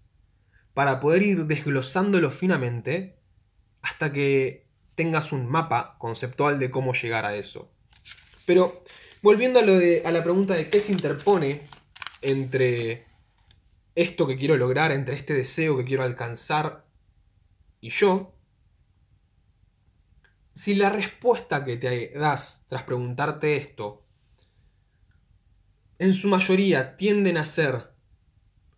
para 0.74 1.00
poder 1.00 1.22
ir 1.22 1.46
desglosándolo 1.46 2.30
finamente 2.30 3.18
hasta 3.82 4.12
que 4.12 4.66
tengas 4.94 5.32
un 5.32 5.46
mapa 5.46 5.96
conceptual 5.98 6.58
de 6.58 6.70
cómo 6.70 6.92
llegar 6.92 7.24
a 7.24 7.34
eso. 7.34 7.72
Pero 8.44 8.82
volviendo 9.22 9.58
a 9.58 10.10
la 10.10 10.22
pregunta 10.22 10.54
de 10.54 10.68
qué 10.68 10.80
se 10.80 10.92
interpone 10.92 11.62
entre 12.20 13.05
esto 13.96 14.26
que 14.26 14.36
quiero 14.36 14.56
lograr, 14.56 14.92
entre 14.92 15.16
este 15.16 15.34
deseo 15.34 15.76
que 15.76 15.84
quiero 15.84 16.04
alcanzar 16.04 16.86
y 17.80 17.90
yo, 17.90 18.34
si 20.52 20.74
la 20.74 20.90
respuesta 20.90 21.64
que 21.64 21.76
te 21.76 22.10
das 22.18 22.66
tras 22.68 22.84
preguntarte 22.84 23.56
esto, 23.56 24.04
en 25.98 26.14
su 26.14 26.28
mayoría 26.28 26.96
tienden 26.96 27.36
a 27.36 27.44
ser 27.44 27.92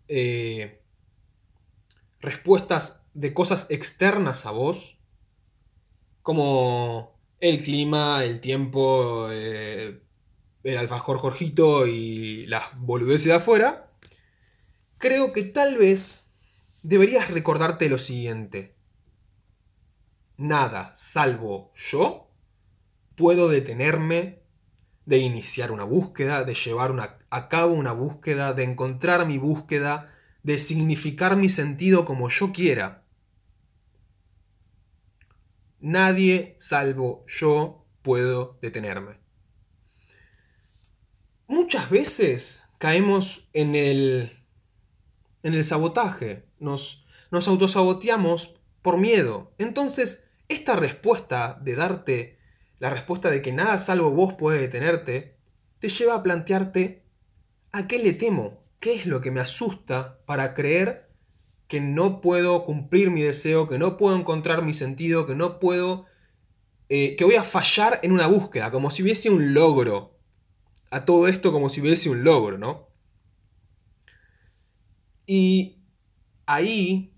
eh, 0.08 0.82
respuestas 2.20 3.04
de 3.14 3.34
cosas 3.34 3.66
externas 3.70 4.46
a 4.46 4.52
vos, 4.52 4.98
como 6.22 7.18
el 7.40 7.62
clima, 7.62 8.24
el 8.24 8.40
tiempo, 8.40 9.28
eh, 9.30 10.02
el 10.62 10.78
alfajor 10.78 11.18
Jorgito 11.18 11.86
y 11.86 12.46
las 12.46 12.78
boludeces 12.78 13.24
de 13.24 13.34
afuera, 13.34 13.87
creo 14.98 15.32
que 15.32 15.44
tal 15.44 15.76
vez 15.76 16.28
deberías 16.82 17.30
recordarte 17.30 17.88
lo 17.88 17.98
siguiente. 17.98 18.76
Nada, 20.36 20.92
salvo 20.94 21.72
yo, 21.74 22.30
puedo 23.16 23.48
detenerme 23.48 24.42
de 25.04 25.18
iniciar 25.18 25.72
una 25.72 25.84
búsqueda, 25.84 26.44
de 26.44 26.54
llevar 26.54 27.18
a 27.30 27.48
cabo 27.48 27.72
una 27.72 27.92
búsqueda, 27.92 28.52
de 28.52 28.64
encontrar 28.64 29.26
mi 29.26 29.38
búsqueda, 29.38 30.14
de 30.42 30.58
significar 30.58 31.36
mi 31.36 31.48
sentido 31.48 32.04
como 32.04 32.28
yo 32.28 32.52
quiera. 32.52 33.04
Nadie, 35.80 36.56
salvo 36.58 37.24
yo, 37.26 37.86
puedo 38.02 38.58
detenerme. 38.60 39.18
Muchas 41.46 41.88
veces 41.88 42.64
caemos 42.78 43.48
en 43.54 43.74
el, 43.74 44.37
en 45.42 45.54
el 45.54 45.64
sabotaje, 45.64 46.44
nos, 46.58 47.06
nos 47.30 47.48
autosaboteamos 47.48 48.54
por 48.82 48.98
miedo. 48.98 49.52
Entonces, 49.58 50.24
esta 50.48 50.76
respuesta 50.76 51.58
de 51.62 51.76
darte, 51.76 52.38
la 52.78 52.90
respuesta 52.90 53.30
de 53.30 53.42
que 53.42 53.52
nada 53.52 53.78
salvo 53.78 54.10
vos 54.10 54.34
puede 54.34 54.60
detenerte, 54.60 55.36
te 55.78 55.88
lleva 55.88 56.14
a 56.14 56.22
plantearte 56.22 57.04
a 57.72 57.86
qué 57.86 57.98
le 57.98 58.12
temo, 58.12 58.62
qué 58.80 58.94
es 58.94 59.06
lo 59.06 59.20
que 59.20 59.30
me 59.30 59.40
asusta 59.40 60.20
para 60.26 60.54
creer 60.54 61.08
que 61.68 61.80
no 61.80 62.20
puedo 62.20 62.64
cumplir 62.64 63.10
mi 63.10 63.22
deseo, 63.22 63.68
que 63.68 63.78
no 63.78 63.96
puedo 63.96 64.16
encontrar 64.16 64.62
mi 64.62 64.72
sentido, 64.72 65.26
que 65.26 65.34
no 65.34 65.60
puedo, 65.60 66.06
eh, 66.88 67.14
que 67.16 67.24
voy 67.24 67.34
a 67.34 67.44
fallar 67.44 68.00
en 68.02 68.12
una 68.12 68.26
búsqueda, 68.26 68.70
como 68.70 68.90
si 68.90 69.02
hubiese 69.02 69.28
un 69.28 69.52
logro 69.52 70.18
a 70.90 71.04
todo 71.04 71.28
esto 71.28 71.52
como 71.52 71.68
si 71.68 71.80
hubiese 71.80 72.08
un 72.08 72.24
logro, 72.24 72.58
¿no? 72.58 72.87
Y 75.30 75.76
ahí 76.46 77.12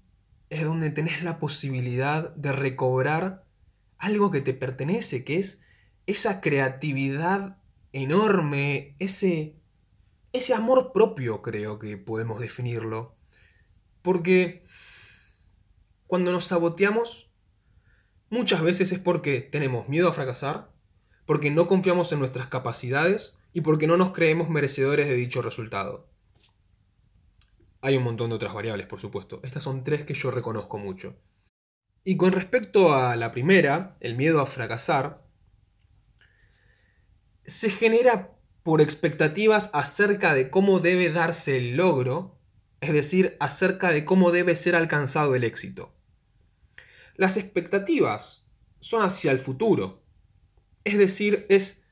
es 0.48 0.64
donde 0.64 0.90
tenés 0.90 1.22
la 1.22 1.38
posibilidad 1.38 2.34
de 2.34 2.50
recobrar 2.50 3.46
algo 3.98 4.32
que 4.32 4.40
te 4.40 4.52
pertenece, 4.52 5.24
que 5.24 5.38
es 5.38 5.62
esa 6.06 6.40
creatividad 6.40 7.58
enorme, 7.92 8.96
ese, 8.98 9.54
ese 10.32 10.54
amor 10.54 10.90
propio, 10.92 11.40
creo 11.40 11.78
que 11.78 11.96
podemos 11.98 12.40
definirlo. 12.40 13.14
Porque 14.02 14.64
cuando 16.08 16.32
nos 16.32 16.46
saboteamos, 16.46 17.30
muchas 18.28 18.60
veces 18.60 18.90
es 18.90 18.98
porque 18.98 19.40
tenemos 19.40 19.88
miedo 19.88 20.08
a 20.08 20.12
fracasar, 20.12 20.72
porque 21.26 21.52
no 21.52 21.68
confiamos 21.68 22.10
en 22.10 22.18
nuestras 22.18 22.48
capacidades 22.48 23.38
y 23.52 23.60
porque 23.60 23.86
no 23.86 23.96
nos 23.96 24.10
creemos 24.10 24.50
merecedores 24.50 25.06
de 25.06 25.14
dicho 25.14 25.42
resultado. 25.42 26.09
Hay 27.82 27.96
un 27.96 28.02
montón 28.02 28.30
de 28.30 28.36
otras 28.36 28.52
variables, 28.52 28.86
por 28.86 29.00
supuesto. 29.00 29.40
Estas 29.42 29.62
son 29.62 29.84
tres 29.84 30.04
que 30.04 30.14
yo 30.14 30.30
reconozco 30.30 30.78
mucho. 30.78 31.16
Y 32.04 32.16
con 32.16 32.32
respecto 32.32 32.94
a 32.94 33.16
la 33.16 33.30
primera, 33.30 33.96
el 34.00 34.16
miedo 34.16 34.40
a 34.40 34.46
fracasar, 34.46 35.26
se 37.44 37.70
genera 37.70 38.36
por 38.62 38.80
expectativas 38.80 39.70
acerca 39.72 40.34
de 40.34 40.50
cómo 40.50 40.80
debe 40.80 41.10
darse 41.10 41.56
el 41.56 41.76
logro, 41.76 42.38
es 42.80 42.92
decir, 42.92 43.36
acerca 43.40 43.90
de 43.90 44.04
cómo 44.04 44.30
debe 44.30 44.56
ser 44.56 44.76
alcanzado 44.76 45.34
el 45.34 45.44
éxito. 45.44 45.94
Las 47.16 47.36
expectativas 47.36 48.50
son 48.78 49.02
hacia 49.02 49.30
el 49.30 49.38
futuro, 49.38 50.02
es 50.84 50.96
decir, 50.96 51.46
es 51.48 51.84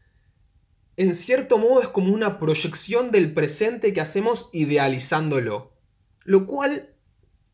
en 0.97 1.15
cierto 1.15 1.59
modo 1.59 1.81
es 1.81 1.89
como 1.89 2.13
una 2.13 2.41
proyección 2.41 3.13
del 3.13 3.33
presente 3.33 3.93
que 3.93 4.01
hacemos 4.01 4.51
idealizándolo. 4.53 5.78
Lo 6.29 6.45
cual 6.45 6.91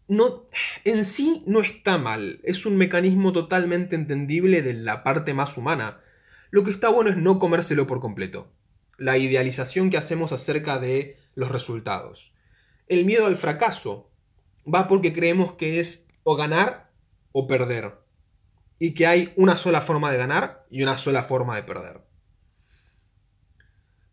no, 0.09 0.49
en 0.83 1.05
sí 1.05 1.45
no 1.47 1.61
está 1.61 1.97
mal, 1.97 2.41
es 2.43 2.67
un 2.67 2.77
mecanismo 2.77 3.33
totalmente 3.33 3.95
entendible 3.95 4.63
de 4.63 4.75
la 4.75 5.05
parte 5.05 5.33
más 5.33 5.57
humana. 5.57 6.01
Lo 6.51 6.65
que 6.65 6.73
está 6.73 6.89
bueno 6.89 7.09
es 7.09 7.17
no 7.17 7.39
comérselo 7.39 7.87
por 7.87 8.01
completo. 8.01 8.51
La 8.99 9.17
idealización 9.17 9.91
que 9.91 9.97
hacemos 9.97 10.33
acerca 10.33 10.81
de 10.81 11.17
los 11.37 11.53
resultados. 11.53 12.35
El 12.89 13.05
miedo 13.05 13.27
al 13.27 13.37
fracaso 13.37 14.11
va 14.67 14.89
porque 14.89 15.13
creemos 15.13 15.53
que 15.53 15.79
es 15.79 16.09
o 16.25 16.35
ganar 16.35 16.91
o 17.31 17.47
perder. 17.47 18.01
Y 18.81 18.95
que 18.95 19.07
hay 19.07 19.33
una 19.37 19.55
sola 19.55 19.83
forma 19.83 20.11
de 20.11 20.19
ganar 20.19 20.67
y 20.69 20.83
una 20.83 20.99
sola 20.99 21.23
forma 21.23 21.55
de 21.55 21.63
perder. 21.63 22.01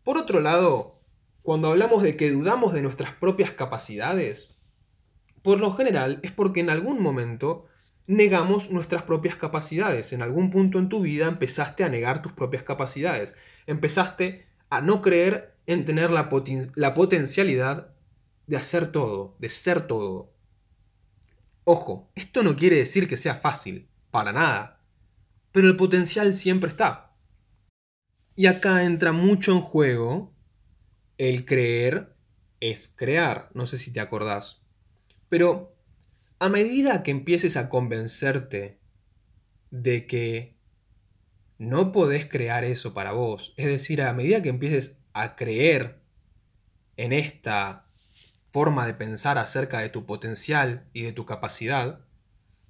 Por 0.04 0.18
otro 0.18 0.38
lado, 0.38 1.01
cuando 1.42 1.68
hablamos 1.68 2.02
de 2.02 2.16
que 2.16 2.30
dudamos 2.30 2.72
de 2.72 2.82
nuestras 2.82 3.12
propias 3.12 3.50
capacidades, 3.50 4.60
por 5.42 5.60
lo 5.60 5.72
general 5.72 6.20
es 6.22 6.30
porque 6.30 6.60
en 6.60 6.70
algún 6.70 7.02
momento 7.02 7.66
negamos 8.06 8.70
nuestras 8.70 9.02
propias 9.02 9.36
capacidades. 9.36 10.12
En 10.12 10.22
algún 10.22 10.50
punto 10.50 10.78
en 10.78 10.88
tu 10.88 11.00
vida 11.00 11.26
empezaste 11.26 11.82
a 11.82 11.88
negar 11.88 12.22
tus 12.22 12.32
propias 12.32 12.62
capacidades. 12.62 13.34
Empezaste 13.66 14.46
a 14.70 14.80
no 14.80 15.02
creer 15.02 15.56
en 15.66 15.84
tener 15.84 16.10
la, 16.10 16.30
la 16.76 16.94
potencialidad 16.94 17.94
de 18.46 18.56
hacer 18.56 18.92
todo, 18.92 19.36
de 19.40 19.48
ser 19.48 19.86
todo. 19.86 20.32
Ojo, 21.64 22.10
esto 22.14 22.42
no 22.42 22.56
quiere 22.56 22.76
decir 22.76 23.08
que 23.08 23.16
sea 23.16 23.34
fácil, 23.34 23.88
para 24.10 24.32
nada. 24.32 24.80
Pero 25.52 25.68
el 25.68 25.76
potencial 25.76 26.34
siempre 26.34 26.68
está. 26.68 27.14
Y 28.34 28.46
acá 28.46 28.84
entra 28.84 29.12
mucho 29.12 29.52
en 29.52 29.60
juego 29.60 30.31
el 31.28 31.44
creer 31.44 32.16
es 32.58 32.92
crear. 32.96 33.48
No 33.54 33.66
sé 33.66 33.78
si 33.78 33.92
te 33.92 34.00
acordás. 34.00 34.62
Pero 35.28 35.76
a 36.40 36.48
medida 36.48 37.04
que 37.04 37.12
empieces 37.12 37.56
a 37.56 37.68
convencerte 37.68 38.80
de 39.70 40.08
que 40.08 40.56
no 41.58 41.92
podés 41.92 42.26
crear 42.26 42.64
eso 42.64 42.92
para 42.92 43.12
vos, 43.12 43.54
es 43.56 43.66
decir, 43.66 44.02
a 44.02 44.12
medida 44.12 44.42
que 44.42 44.48
empieces 44.48 44.98
a 45.12 45.36
creer 45.36 46.02
en 46.96 47.12
esta 47.12 47.86
forma 48.50 48.84
de 48.84 48.94
pensar 48.94 49.38
acerca 49.38 49.78
de 49.78 49.90
tu 49.90 50.06
potencial 50.06 50.90
y 50.92 51.02
de 51.02 51.12
tu 51.12 51.24
capacidad, 51.24 52.00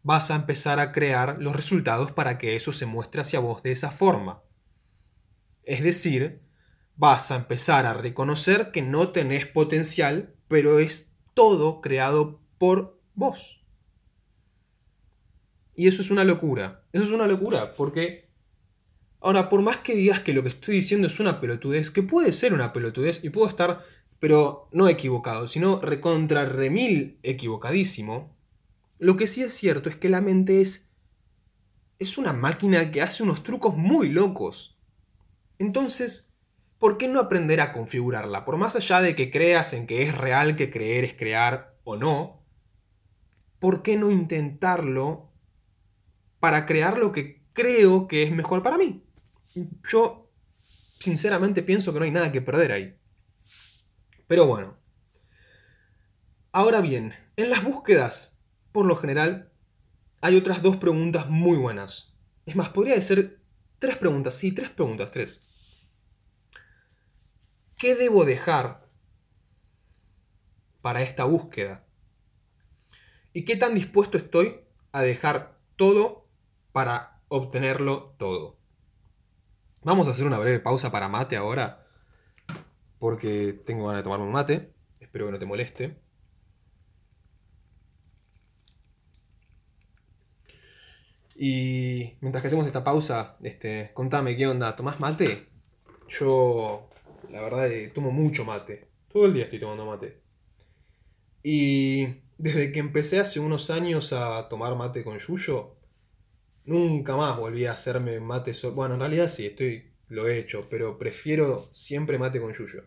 vas 0.03 0.31
a 0.31 0.35
empezar 0.35 0.79
a 0.79 0.93
crear 0.93 1.39
los 1.41 1.57
resultados 1.57 2.13
para 2.13 2.37
que 2.37 2.55
eso 2.55 2.75
se 2.75 2.85
muestre 2.85 3.23
hacia 3.23 3.41
vos 3.41 3.63
de 3.63 3.73
esa 3.73 3.91
forma. 3.91 4.43
Es 5.65 5.83
decir, 5.83 6.42
vas 6.97 7.31
a 7.31 7.37
empezar 7.37 7.87
a 7.87 7.95
reconocer 7.95 8.71
que 8.71 8.83
no 8.83 9.11
tenés 9.11 9.47
potencial, 9.47 10.35
pero 10.49 10.79
es 10.79 11.13
todo 11.35 11.81
creado 11.81 12.41
por 12.59 13.01
vos. 13.15 13.63
Y 15.75 15.89
eso 15.89 16.03
es 16.03 16.11
una 16.11 16.25
locura. 16.25 16.85
Eso 16.93 17.05
es 17.05 17.11
una 17.11 17.27
locura, 17.27 17.75
porque... 17.75 18.31
Ahora, 19.21 19.49
por 19.49 19.63
más 19.63 19.79
que 19.79 19.95
digas 19.95 20.21
que 20.21 20.33
lo 20.33 20.43
que 20.43 20.49
estoy 20.49 20.75
diciendo 20.75 21.07
es 21.07 21.21
una 21.21 21.41
pelotudez, 21.41 21.91
que 21.91 22.03
puede 22.03 22.33
ser 22.33 22.53
una 22.53 22.73
pelotudez 22.73 23.23
y 23.23 23.31
puedo 23.31 23.49
estar, 23.49 23.85
pero 24.19 24.69
no 24.73 24.89
equivocado, 24.89 25.47
sino 25.47 25.81
recontra 25.81 26.45
remil 26.45 27.19
equivocadísimo, 27.23 28.37
lo 28.99 29.17
que 29.17 29.29
sí 29.29 29.43
es 29.43 29.53
cierto 29.53 29.89
es 29.89 29.97
que 29.97 30.09
la 30.09 30.21
mente 30.21 30.61
es... 30.61 30.91
es 32.01 32.19
una 32.19 32.33
máquina 32.33 32.91
que 32.91 33.01
hace 33.01 33.23
unos 33.23 33.45
trucos 33.45 33.77
muy 33.77 34.09
locos. 34.09 34.77
Entonces, 35.59 36.32
¿por 36.83 36.99
qué 36.99 37.07
no 37.07 37.21
aprender 37.21 37.61
a 37.61 37.73
configurarla? 37.73 38.45
Por 38.45 38.57
más 38.57 38.75
allá 38.75 39.01
de 39.01 39.15
que 39.15 39.31
creas 39.31 39.73
en 39.73 39.87
que 39.87 40.03
es 40.03 40.19
real 40.19 40.57
que 40.57 40.69
creer 40.69 41.05
es 41.05 41.15
crear 41.15 41.79
o 41.85 41.95
no, 41.95 42.45
¿por 43.61 43.85
qué 43.85 43.97
no 43.97 44.11
intentarlo 44.11 45.31
para 46.41 46.67
crear 46.67 46.99
lo 46.99 47.13
que 47.13 47.47
creo 47.53 48.09
que 48.09 48.25
es 48.25 48.33
mejor 48.33 48.65
para 48.65 48.79
mí? 48.79 49.07
Yo, 49.89 50.29
sinceramente, 50.99 51.63
pienso 51.63 51.93
que 51.93 52.01
no 52.01 52.05
hay 52.05 52.11
nada 52.11 52.33
que 52.33 52.43
perder 52.43 52.73
ahí. 52.73 52.99
Pero 54.27 54.47
bueno. 54.47 54.77
Ahora 56.51 56.81
bien, 56.81 57.15
en 57.37 57.51
las 57.51 57.63
búsquedas, 57.63 58.43
por 58.73 58.87
lo 58.87 58.97
general, 58.97 59.53
hay 60.21 60.35
otras 60.35 60.63
dos 60.63 60.79
preguntas 60.79 61.31
muy 61.31 61.59
buenas. 61.59 62.19
Es 62.45 62.57
más, 62.57 62.71
podría 62.71 63.01
ser 63.01 63.41
tres 63.79 63.97
preguntas, 63.99 64.35
sí, 64.35 64.51
tres 64.51 64.71
preguntas, 64.71 65.13
tres. 65.13 65.52
¿Qué 67.83 67.97
debo 67.97 68.25
dejar 68.25 68.87
para 70.83 71.03
esta 71.03 71.25
búsqueda? 71.25 71.85
¿Y 73.33 73.45
qué 73.45 73.57
tan 73.57 73.75
dispuesto 73.75 74.17
estoy 74.17 74.61
a 74.93 75.03
dejar 75.03 75.59
todo 75.75 76.29
para 76.71 77.21
obtenerlo 77.27 78.15
todo? 78.19 78.57
Vamos 79.83 80.07
a 80.07 80.13
hacer 80.13 80.29
una 80.29 80.39
breve 80.39 80.61
pausa 80.61 80.93
para 80.93 81.09
mate 81.09 81.37
ahora, 81.37 81.85
porque 83.01 83.53
tengo 83.53 83.89
ganas 83.89 83.99
de 83.99 84.05
tomarme 84.05 84.27
un 84.27 84.33
mate, 84.33 84.73
espero 85.01 85.27
que 85.27 85.33
no 85.33 85.39
te 85.41 85.47
moleste. 85.47 86.01
Y 91.35 92.17
mientras 92.21 92.43
que 92.43 92.47
hacemos 92.47 92.67
esta 92.67 92.85
pausa, 92.85 93.39
este, 93.43 93.91
contame 93.93 94.37
qué 94.37 94.47
onda, 94.47 94.77
¿tomás 94.77 95.01
mate? 95.01 95.49
Yo, 96.09 96.89
la 97.33 97.41
verdad, 97.41 97.71
eh, 97.73 97.89
tomo 97.89 98.11
mucho 98.11 98.45
mate. 98.45 98.89
Todo 99.09 99.25
el 99.27 99.33
día 99.33 99.45
estoy 99.45 99.59
tomando 99.59 99.87
mate. 99.87 100.21
Y 101.43 102.07
desde 102.37 102.71
que 102.73 102.79
empecé 102.79 103.21
hace 103.21 103.41
unos 103.41 103.71
años 103.71 104.13
a 104.13 104.49
tomar 104.51 104.77
mate 104.77 105.03
con 105.03 105.19
Yuyo, 105.19 105.79
nunca 106.65 107.17
más 107.17 107.39
volví 107.39 107.65
a 107.65 107.73
hacerme 107.73 108.21
mate 108.21 108.53
solo. 108.53 108.75
Bueno, 108.75 108.95
en 108.95 109.01
realidad 109.01 109.29
sí, 109.29 109.47
estoy, 109.47 109.95
lo 110.09 110.29
he 110.29 110.39
hecho, 110.39 110.69
pero 110.69 110.99
prefiero 110.99 111.71
siempre 111.73 112.19
mate 112.19 112.39
con 112.39 112.53
Yuyo. 112.53 112.85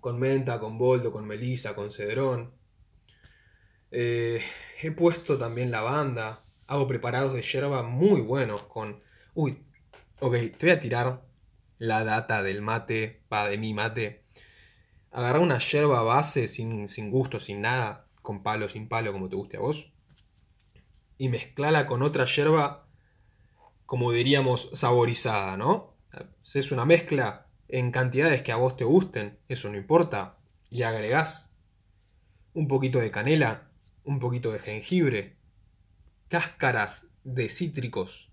Con 0.00 0.18
menta, 0.18 0.58
con 0.58 0.78
boldo, 0.78 1.12
con 1.12 1.26
melisa, 1.26 1.74
con 1.74 1.92
cedrón. 1.92 2.54
Eh, 3.90 4.42
he 4.80 4.90
puesto 4.90 5.36
también 5.36 5.70
lavanda. 5.70 6.46
Hago 6.66 6.86
preparados 6.86 7.34
de 7.34 7.42
yerba 7.42 7.82
muy 7.82 8.22
buenos 8.22 8.62
con... 8.62 9.02
Uy, 9.34 9.58
ok, 10.20 10.34
te 10.56 10.66
voy 10.66 10.70
a 10.70 10.80
tirar 10.80 11.29
la 11.80 12.04
data 12.04 12.42
del 12.42 12.60
mate, 12.60 13.22
va, 13.32 13.48
de 13.48 13.56
mi 13.56 13.72
mate. 13.72 14.22
Agarrar 15.10 15.40
una 15.40 15.58
yerba 15.58 16.02
base 16.02 16.46
sin, 16.46 16.90
sin 16.90 17.10
gusto, 17.10 17.40
sin 17.40 17.62
nada, 17.62 18.06
con 18.22 18.42
palo, 18.42 18.68
sin 18.68 18.86
palo, 18.86 19.12
como 19.12 19.30
te 19.30 19.36
guste 19.36 19.56
a 19.56 19.60
vos. 19.60 19.90
Y 21.16 21.30
mezclala 21.30 21.86
con 21.86 22.02
otra 22.02 22.26
yerba, 22.26 22.86
como 23.86 24.12
diríamos, 24.12 24.68
saborizada, 24.74 25.56
¿no? 25.56 25.96
Es 26.54 26.70
una 26.70 26.84
mezcla 26.84 27.46
en 27.66 27.90
cantidades 27.90 28.42
que 28.42 28.52
a 28.52 28.56
vos 28.56 28.76
te 28.76 28.84
gusten, 28.84 29.38
eso 29.48 29.70
no 29.70 29.78
importa. 29.78 30.38
Y 30.68 30.82
agregás 30.82 31.56
un 32.52 32.68
poquito 32.68 32.98
de 32.98 33.10
canela, 33.10 33.70
un 34.04 34.18
poquito 34.18 34.52
de 34.52 34.58
jengibre, 34.58 35.38
cáscaras 36.28 37.08
de 37.24 37.48
cítricos 37.48 38.30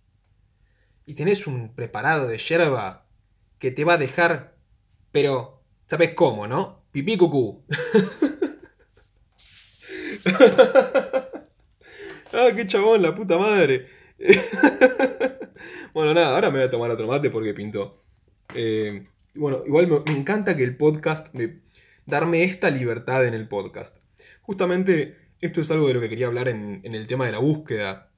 y 1.08 1.14
tenés 1.14 1.48
un 1.48 1.74
preparado 1.74 2.28
de 2.28 2.38
yerba 2.38 3.07
que 3.60 3.72
te 3.72 3.84
va 3.84 3.94
a 3.94 3.98
dejar, 3.98 4.56
pero, 5.12 5.64
¿sabes 5.88 6.14
cómo, 6.14 6.48
no? 6.48 6.86
Pipí 6.92 7.18
cucú. 7.18 7.66
ah, 12.34 12.52
qué 12.56 12.68
chabón, 12.68 13.02
la 13.02 13.16
puta 13.16 13.38
madre. 13.38 13.88
bueno, 15.94 16.14
nada, 16.14 16.36
ahora 16.36 16.50
me 16.50 16.60
voy 16.60 16.68
a 16.68 16.72
tomar 16.72 16.92
otro 16.92 17.08
mate 17.08 17.30
porque 17.30 17.54
pintó. 17.54 17.98
Eh, 18.56 19.08
bueno, 19.36 19.64
igual 19.66 19.88
me, 19.88 19.98
encanta 20.14 20.56
que 20.56 20.64
el 20.64 20.78
podcast, 20.78 21.34
me, 21.34 21.62
darme 22.06 22.44
esta 22.44 22.70
libertad 22.70 23.26
en 23.26 23.34
el 23.34 23.48
podcast. 23.48 23.98
Justamente 24.42 25.18
esto 25.42 25.62
es 25.62 25.72
algo 25.72 25.88
de 25.88 25.94
lo 25.94 26.02
que 26.02 26.10
quería 26.10 26.28
hablar 26.28 26.48
en, 26.48 26.82
el 26.84 27.08
tema 27.08 27.26
de 27.26 27.32
la 27.32 27.40
búsqueda. 27.40 28.12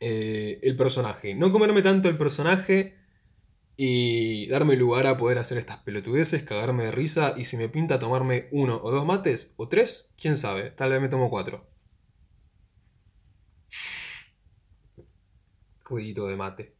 Eh, 0.00 0.60
el 0.62 0.76
personaje. 0.76 1.34
No 1.34 1.50
comerme 1.50 1.80
tanto 1.80 2.10
el 2.10 2.18
personaje 2.18 2.96
y 3.76 4.48
darme 4.48 4.76
lugar 4.76 5.06
a 5.06 5.16
poder 5.18 5.38
hacer 5.38 5.58
estas 5.58 5.78
pelotudeces, 5.78 6.42
cagarme 6.42 6.84
de 6.84 6.92
risa 6.92 7.34
y 7.36 7.44
si 7.44 7.56
me 7.56 7.68
pinta 7.68 7.98
tomarme 7.98 8.48
uno 8.50 8.80
o 8.82 8.90
dos 8.90 9.04
mates 9.04 9.52
o 9.56 9.68
tres, 9.68 10.10
quién 10.16 10.36
sabe, 10.36 10.70
tal 10.70 10.90
vez 10.90 11.00
me 11.00 11.08
tomo 11.08 11.28
cuatro. 11.30 11.66
Ruidito 15.84 16.26
de 16.26 16.36
mate. 16.36 16.74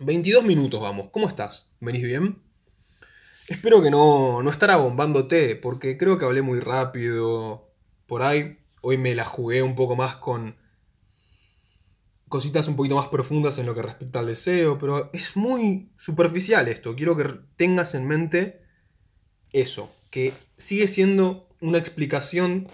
22 0.00 0.42
ah. 0.42 0.46
minutos 0.46 0.80
vamos, 0.80 1.10
¿cómo 1.10 1.28
estás? 1.28 1.74
¿Venís 1.80 2.02
bien? 2.02 2.42
Espero 3.48 3.82
que 3.82 3.90
no, 3.90 4.42
no 4.42 4.50
estará 4.50 4.76
bombándote, 4.76 5.56
porque 5.56 5.98
creo 5.98 6.16
que 6.16 6.24
hablé 6.24 6.40
muy 6.40 6.60
rápido 6.60 7.70
por 8.06 8.22
ahí. 8.22 8.58
Hoy 8.80 8.96
me 8.96 9.14
la 9.14 9.24
jugué 9.24 9.62
un 9.62 9.74
poco 9.74 9.96
más 9.96 10.16
con 10.16 10.56
cositas 12.28 12.68
un 12.68 12.76
poquito 12.76 12.96
más 12.96 13.08
profundas 13.08 13.58
en 13.58 13.66
lo 13.66 13.74
que 13.74 13.82
respecta 13.82 14.18
al 14.18 14.26
deseo, 14.26 14.78
pero 14.78 15.10
es 15.12 15.36
muy 15.36 15.90
superficial 15.96 16.68
esto. 16.68 16.96
Quiero 16.96 17.16
que 17.16 17.24
tengas 17.56 17.94
en 17.94 18.06
mente 18.06 18.62
eso, 19.52 19.94
que 20.10 20.32
sigue 20.56 20.88
siendo 20.88 21.48
una 21.60 21.78
explicación 21.78 22.68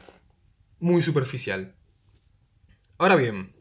muy 0.79 1.03
superficial. 1.03 1.77
Ahora 2.99 3.17
bien, 3.17 3.55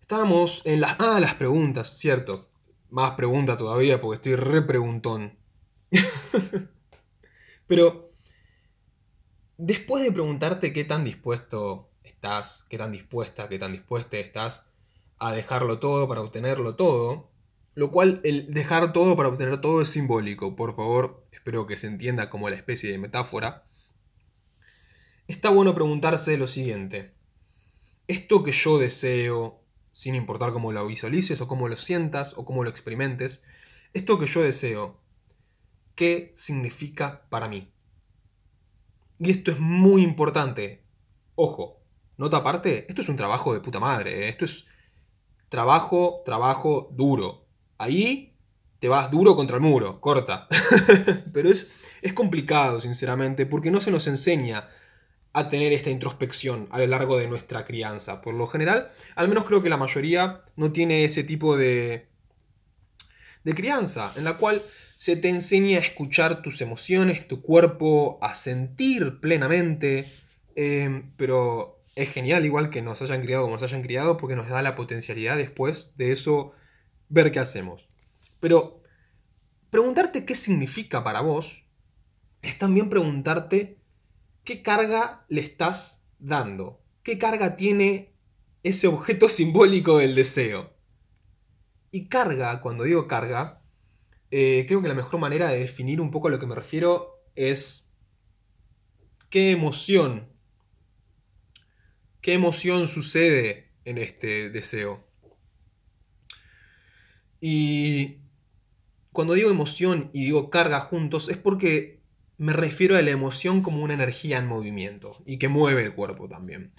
estábamos 0.00 0.62
en 0.64 0.80
las... 0.80 0.96
Ah, 0.98 1.18
las 1.20 1.34
preguntas, 1.34 1.98
cierto. 1.98 2.50
Más 2.88 3.12
pregunta 3.12 3.56
todavía 3.56 4.00
porque 4.00 4.16
estoy 4.16 4.34
re 4.34 4.62
preguntón. 4.62 5.38
Pero 7.66 8.12
después 9.56 10.02
de 10.02 10.12
preguntarte 10.12 10.72
qué 10.72 10.84
tan 10.84 11.04
dispuesto 11.04 11.89
estás, 12.20 12.66
qué 12.68 12.76
tan 12.76 12.92
dispuesta, 12.92 13.48
qué 13.48 13.58
tan 13.58 13.72
dispuesta 13.72 14.18
estás 14.18 14.66
a 15.18 15.32
dejarlo 15.32 15.78
todo 15.78 16.06
para 16.06 16.20
obtenerlo 16.20 16.76
todo, 16.76 17.30
lo 17.74 17.90
cual 17.90 18.20
el 18.24 18.52
dejar 18.52 18.92
todo 18.92 19.16
para 19.16 19.30
obtener 19.30 19.58
todo 19.62 19.80
es 19.80 19.88
simbólico, 19.88 20.54
por 20.54 20.76
favor, 20.76 21.26
espero 21.32 21.66
que 21.66 21.78
se 21.78 21.86
entienda 21.86 22.28
como 22.28 22.50
la 22.50 22.56
especie 22.56 22.90
de 22.90 22.98
metáfora. 22.98 23.64
Está 25.28 25.48
bueno 25.48 25.74
preguntarse 25.74 26.36
lo 26.36 26.46
siguiente. 26.46 27.14
Esto 28.06 28.42
que 28.42 28.52
yo 28.52 28.78
deseo, 28.78 29.64
sin 29.92 30.14
importar 30.14 30.52
cómo 30.52 30.72
lo 30.72 30.86
visualices 30.86 31.40
o 31.40 31.48
cómo 31.48 31.68
lo 31.68 31.76
sientas 31.78 32.34
o 32.36 32.44
cómo 32.44 32.64
lo 32.64 32.70
experimentes, 32.70 33.42
esto 33.94 34.18
que 34.18 34.26
yo 34.26 34.42
deseo, 34.42 35.00
qué 35.94 36.32
significa 36.34 37.26
para 37.30 37.48
mí. 37.48 37.72
Y 39.18 39.30
esto 39.30 39.50
es 39.50 39.58
muy 39.58 40.02
importante. 40.02 40.84
Ojo, 41.34 41.79
nota 42.20 42.36
aparte, 42.36 42.84
esto 42.86 43.00
es 43.00 43.08
un 43.08 43.16
trabajo 43.16 43.54
de 43.54 43.60
puta 43.60 43.80
madre. 43.80 44.26
¿eh? 44.26 44.28
Esto 44.28 44.44
es 44.44 44.66
trabajo, 45.48 46.22
trabajo 46.22 46.90
duro. 46.92 47.46
Ahí 47.78 48.36
te 48.78 48.88
vas 48.88 49.10
duro 49.10 49.34
contra 49.34 49.56
el 49.56 49.62
muro, 49.62 50.02
corta. 50.02 50.46
Pero 51.32 51.48
es, 51.48 51.70
es 52.02 52.12
complicado, 52.12 52.78
sinceramente, 52.78 53.46
porque 53.46 53.70
no 53.70 53.80
se 53.80 53.90
nos 53.90 54.06
enseña 54.06 54.68
a 55.32 55.48
tener 55.48 55.72
esta 55.72 55.88
introspección 55.88 56.68
a 56.70 56.78
lo 56.78 56.86
largo 56.88 57.16
de 57.16 57.26
nuestra 57.26 57.64
crianza. 57.64 58.20
Por 58.20 58.34
lo 58.34 58.46
general, 58.46 58.88
al 59.14 59.28
menos 59.28 59.44
creo 59.44 59.62
que 59.62 59.70
la 59.70 59.78
mayoría 59.78 60.42
no 60.56 60.72
tiene 60.72 61.06
ese 61.06 61.24
tipo 61.24 61.56
de, 61.56 62.10
de 63.44 63.54
crianza, 63.54 64.12
en 64.16 64.24
la 64.24 64.36
cual 64.36 64.60
se 64.96 65.16
te 65.16 65.30
enseña 65.30 65.78
a 65.78 65.80
escuchar 65.80 66.42
tus 66.42 66.60
emociones, 66.60 67.26
tu 67.26 67.40
cuerpo, 67.40 68.18
a 68.20 68.34
sentir 68.34 69.20
plenamente, 69.20 70.12
em, 70.54 71.12
pero 71.16 71.79
es 71.94 72.10
genial 72.10 72.44
igual 72.44 72.70
que 72.70 72.82
nos 72.82 73.02
hayan 73.02 73.22
criado 73.22 73.42
como 73.42 73.54
nos 73.54 73.62
hayan 73.62 73.82
criado 73.82 74.16
porque 74.16 74.36
nos 74.36 74.48
da 74.48 74.62
la 74.62 74.74
potencialidad 74.74 75.36
después 75.36 75.92
de 75.96 76.12
eso 76.12 76.52
ver 77.08 77.32
qué 77.32 77.40
hacemos. 77.40 77.88
Pero 78.38 78.82
preguntarte 79.70 80.24
qué 80.24 80.34
significa 80.34 81.04
para 81.04 81.20
vos 81.20 81.64
es 82.42 82.58
también 82.58 82.88
preguntarte 82.88 83.78
qué 84.44 84.62
carga 84.62 85.24
le 85.28 85.40
estás 85.40 86.04
dando, 86.18 86.82
qué 87.02 87.18
carga 87.18 87.56
tiene 87.56 88.14
ese 88.62 88.86
objeto 88.86 89.28
simbólico 89.28 89.98
del 89.98 90.14
deseo. 90.14 90.72
Y 91.90 92.08
carga, 92.08 92.60
cuando 92.60 92.84
digo 92.84 93.08
carga, 93.08 93.62
eh, 94.30 94.64
creo 94.68 94.80
que 94.80 94.88
la 94.88 94.94
mejor 94.94 95.18
manera 95.18 95.48
de 95.48 95.58
definir 95.58 96.00
un 96.00 96.10
poco 96.10 96.28
a 96.28 96.30
lo 96.30 96.38
que 96.38 96.46
me 96.46 96.54
refiero 96.54 97.24
es 97.34 97.92
qué 99.28 99.50
emoción, 99.50 100.29
qué 102.20 102.34
emoción 102.34 102.88
sucede 102.88 103.70
en 103.84 103.98
este 103.98 104.50
deseo. 104.50 105.06
Y 107.40 108.18
cuando 109.12 109.34
digo 109.34 109.50
emoción 109.50 110.10
y 110.12 110.26
digo 110.26 110.50
carga 110.50 110.80
juntos 110.80 111.28
es 111.28 111.36
porque 111.36 112.00
me 112.36 112.52
refiero 112.52 112.96
a 112.96 113.02
la 113.02 113.10
emoción 113.10 113.62
como 113.62 113.82
una 113.82 113.94
energía 113.94 114.38
en 114.38 114.46
movimiento 114.46 115.22
y 115.26 115.38
que 115.38 115.48
mueve 115.48 115.82
el 115.82 115.94
cuerpo 115.94 116.28
también. 116.28 116.72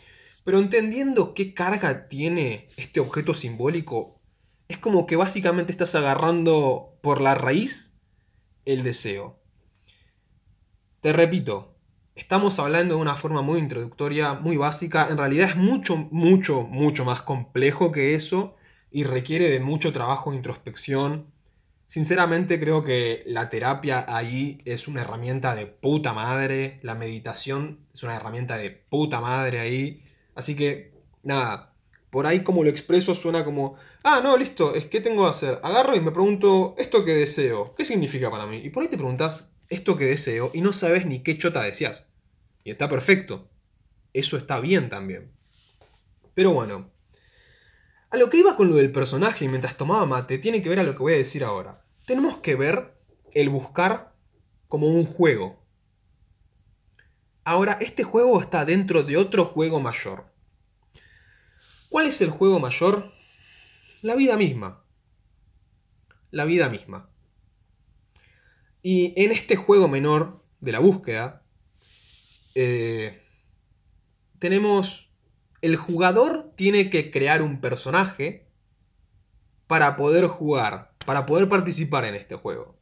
Pero 0.44 0.60
entendiendo 0.60 1.34
qué 1.34 1.54
carga 1.54 2.08
tiene 2.08 2.68
este 2.78 3.00
objeto 3.00 3.34
simbólico, 3.34 4.20
es 4.68 4.78
como 4.78 5.06
que 5.06 5.16
básicamente 5.16 5.72
estás 5.72 5.94
agarrando 5.96 6.98
por 7.02 7.22
la 7.22 7.36
raíz 7.36 7.94
el 8.66 8.84
deseo. 8.84 9.40
Te 11.02 11.14
repito, 11.14 11.71
estamos 12.22 12.60
hablando 12.60 12.96
de 12.96 13.02
una 13.02 13.16
forma 13.16 13.42
muy 13.42 13.60
introductoria, 13.60 14.36
muy 14.36 14.56
básica. 14.56 15.08
En 15.10 15.18
realidad 15.18 15.50
es 15.50 15.56
mucho, 15.56 15.98
mucho, 15.98 16.62
mucho 16.64 17.04
más 17.04 17.22
complejo 17.24 17.92
que 17.92 18.16
eso. 18.16 18.56
y 18.94 19.06
requiere 19.06 19.50
de 19.50 19.62
mucho 19.62 19.94
trabajo 19.94 20.32
de 20.32 20.38
introspección. 20.38 21.32
Sinceramente 21.88 22.60
creo 22.60 22.84
que 22.84 23.24
la 23.26 23.50
terapia 23.50 24.06
ahí 24.08 24.60
es 24.66 24.88
una 24.90 25.02
herramienta 25.02 25.56
de 25.56 25.66
puta 25.66 26.14
madre, 26.14 26.80
la 26.84 26.96
meditación 26.96 27.80
es 27.94 28.04
una 28.04 28.16
herramienta 28.16 28.58
de 28.58 28.70
puta 28.72 29.22
madre 29.22 29.60
ahí. 29.60 30.04
Así 30.36 30.56
que, 30.56 30.94
nada, 31.24 31.74
por 32.10 32.28
ahí 32.28 32.44
como 32.44 32.64
lo 32.64 32.70
expreso 32.70 33.16
suena 33.16 33.46
como, 33.46 33.76
ah, 34.04 34.20
no, 34.22 34.38
listo, 34.38 34.76
es 34.76 34.86
que 34.86 35.02
tengo 35.02 35.24
que 35.24 35.30
hacer. 35.30 35.60
Agarro 35.64 35.96
y 35.96 36.02
me 36.02 36.12
pregunto, 36.12 36.76
¿esto 36.78 37.06
que 37.06 37.16
deseo? 37.16 37.74
¿Qué 37.76 37.86
significa 37.86 38.30
para 38.30 38.46
mí? 38.46 38.58
Y 38.58 38.70
por 38.70 38.84
ahí 38.84 38.90
te 38.90 38.98
preguntas, 38.98 39.50
¿esto 39.70 39.96
que 39.96 40.06
deseo? 40.06 40.52
Y 40.54 40.62
no 40.62 40.74
sabes 40.74 41.06
ni 41.06 41.20
qué 41.24 41.38
chota 41.38 41.64
deseas. 41.64 42.11
Y 42.64 42.72
está 42.72 42.88
perfecto. 42.88 43.50
Eso 44.14 44.38
está 44.38 44.60
bien 44.60 44.90
también. 44.90 45.32
Pero 46.34 46.52
bueno, 46.54 46.92
a 48.10 48.18
lo 48.18 48.30
que 48.30 48.38
iba 48.38 48.56
con 48.56 48.70
lo 48.70 48.76
del 48.76 48.92
personaje 48.92 49.48
mientras 49.48 49.78
tomaba 49.78 50.06
mate, 50.06 50.38
tiene 50.38 50.62
que 50.62 50.70
ver 50.70 50.80
a 50.80 50.84
lo 50.84 50.94
que 50.94 51.04
voy 51.04 51.14
a 51.14 51.18
decir 51.18 51.44
ahora. 51.44 51.86
Tenemos 52.06 52.38
que 52.38 52.56
ver 52.56 52.98
el 53.34 53.50
buscar 53.50 54.16
como 54.68 54.88
un 54.88 55.06
juego. 55.06 55.66
Ahora, 57.44 57.78
este 57.82 58.04
juego 58.04 58.40
está 58.40 58.66
dentro 58.66 59.04
de 59.04 59.18
otro 59.18 59.46
juego 59.46 59.80
mayor. 59.80 60.32
¿Cuál 61.90 62.06
es 62.06 62.22
el 62.22 62.30
juego 62.30 62.60
mayor? 62.60 63.12
La 64.02 64.16
vida 64.16 64.38
misma. 64.38 64.86
La 66.30 66.46
vida 66.46 66.70
misma. 66.70 67.10
Y 68.82 69.14
en 69.22 69.32
este 69.32 69.56
juego 69.56 69.88
menor 69.88 70.44
de 70.60 70.72
la 70.72 70.80
búsqueda, 70.80 71.41
eh, 72.56 73.22
tenemos 74.40 75.12
el 75.62 75.76
jugador 75.76 76.52
tiene 76.56 76.90
que 76.90 77.12
crear 77.12 77.42
un 77.42 77.62
personaje 77.62 78.48
para 79.68 79.96
poder 79.96 80.26
jugar, 80.26 80.94
para 81.06 81.26
poder 81.26 81.48
participar 81.48 82.06
en 82.06 82.16
este 82.16 82.36
juego. 82.36 82.78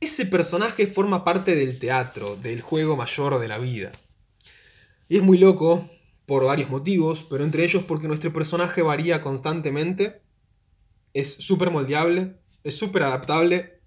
Ese 0.00 0.24
personaje 0.24 0.86
forma 0.86 1.24
parte 1.24 1.54
del 1.54 1.78
teatro, 1.78 2.36
del 2.36 2.62
juego 2.62 2.96
mayor 2.96 3.38
de 3.38 3.48
la 3.48 3.58
vida. 3.58 3.92
Y 5.08 5.18
es 5.18 5.22
muy 5.22 5.36
loco 5.36 5.88
por 6.24 6.44
varios 6.44 6.70
motivos, 6.70 7.26
pero 7.28 7.44
entre 7.44 7.64
ellos 7.64 7.82
porque 7.82 8.08
nuestro 8.08 8.32
personaje 8.32 8.80
varía 8.80 9.20
constantemente, 9.20 10.22
es 11.12 11.34
súper 11.34 11.70
moldeable, 11.70 12.36
es 12.64 12.76
súper 12.76 13.02
adaptable 13.02 13.79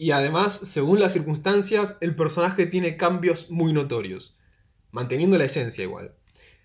y 0.00 0.12
además, 0.12 0.54
según 0.54 0.98
las 0.98 1.12
circunstancias, 1.12 1.98
el 2.00 2.16
personaje 2.16 2.64
tiene 2.64 2.96
cambios 2.96 3.50
muy 3.50 3.74
notorios, 3.74 4.34
manteniendo 4.92 5.36
la 5.36 5.44
esencia 5.44 5.84
igual. 5.84 6.14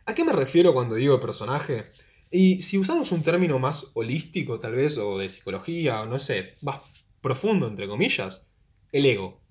¿A 0.06 0.16
qué 0.16 0.24
me 0.24 0.32
refiero 0.32 0.74
cuando 0.74 0.96
digo 0.96 1.20
personaje? 1.20 1.92
Y 2.32 2.62
si 2.62 2.78
usamos 2.78 3.12
un 3.12 3.24
término 3.24 3.60
más 3.60 3.88
holístico, 3.94 4.58
tal 4.58 4.76
vez, 4.76 4.98
o 4.98 5.18
de 5.18 5.28
psicología, 5.28 6.02
o 6.02 6.06
no 6.06 6.18
sé, 6.18 6.56
más 6.62 6.80
profundo, 7.20 7.68
entre 7.68 7.90
comillas, 7.90 8.44
el 8.94 9.06
ego. 9.06 9.42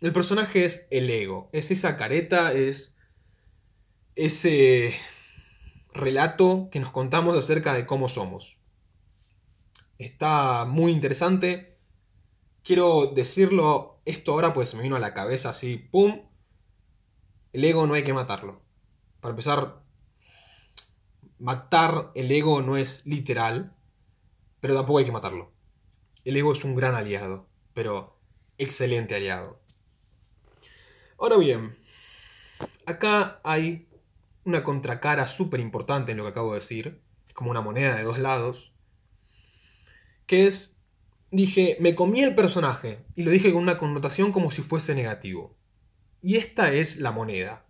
El 0.00 0.14
personaje 0.14 0.64
es 0.64 0.88
el 0.90 1.10
ego, 1.10 1.50
es 1.52 1.70
esa 1.70 1.98
careta, 1.98 2.54
es 2.54 2.96
ese 4.14 4.94
relato 5.92 6.70
que 6.72 6.80
nos 6.80 6.92
contamos 6.92 7.36
acerca 7.36 7.74
de 7.74 7.84
cómo 7.84 8.08
somos. 8.08 8.56
Está 9.98 10.64
muy 10.64 10.92
interesante. 10.92 11.67
Quiero 12.62 13.06
decirlo 13.06 14.00
esto 14.04 14.32
ahora, 14.32 14.52
pues 14.52 14.74
me 14.74 14.82
vino 14.82 14.96
a 14.96 15.00
la 15.00 15.14
cabeza 15.14 15.50
así, 15.50 15.76
¡pum! 15.76 16.28
El 17.52 17.64
ego 17.64 17.86
no 17.86 17.94
hay 17.94 18.04
que 18.04 18.12
matarlo. 18.12 18.62
Para 19.20 19.30
empezar, 19.30 19.82
matar 21.38 22.12
el 22.14 22.30
ego 22.30 22.62
no 22.62 22.76
es 22.76 23.06
literal, 23.06 23.76
pero 24.60 24.74
tampoco 24.74 24.98
hay 24.98 25.04
que 25.04 25.12
matarlo. 25.12 25.52
El 26.24 26.36
ego 26.36 26.52
es 26.52 26.64
un 26.64 26.74
gran 26.74 26.94
aliado, 26.94 27.48
pero 27.74 28.18
excelente 28.58 29.14
aliado. 29.14 29.60
Ahora 31.18 31.36
bien, 31.36 31.76
acá 32.86 33.40
hay 33.44 33.88
una 34.44 34.64
contracara 34.64 35.26
súper 35.26 35.60
importante 35.60 36.12
en 36.12 36.18
lo 36.18 36.24
que 36.24 36.30
acabo 36.30 36.52
de 36.52 36.60
decir, 36.60 37.02
es 37.26 37.34
como 37.34 37.50
una 37.50 37.60
moneda 37.60 37.96
de 37.96 38.02
dos 38.02 38.18
lados, 38.18 38.72
que 40.26 40.46
es, 40.46 40.77
dije, 41.30 41.76
me 41.80 41.94
comí 41.94 42.22
el 42.22 42.34
personaje, 42.34 43.04
y 43.14 43.22
lo 43.22 43.30
dije 43.30 43.52
con 43.52 43.62
una 43.62 43.78
connotación 43.78 44.32
como 44.32 44.50
si 44.50 44.62
fuese 44.62 44.94
negativo. 44.94 45.56
Y 46.22 46.36
esta 46.36 46.72
es 46.72 46.96
la 46.96 47.12
moneda. 47.12 47.66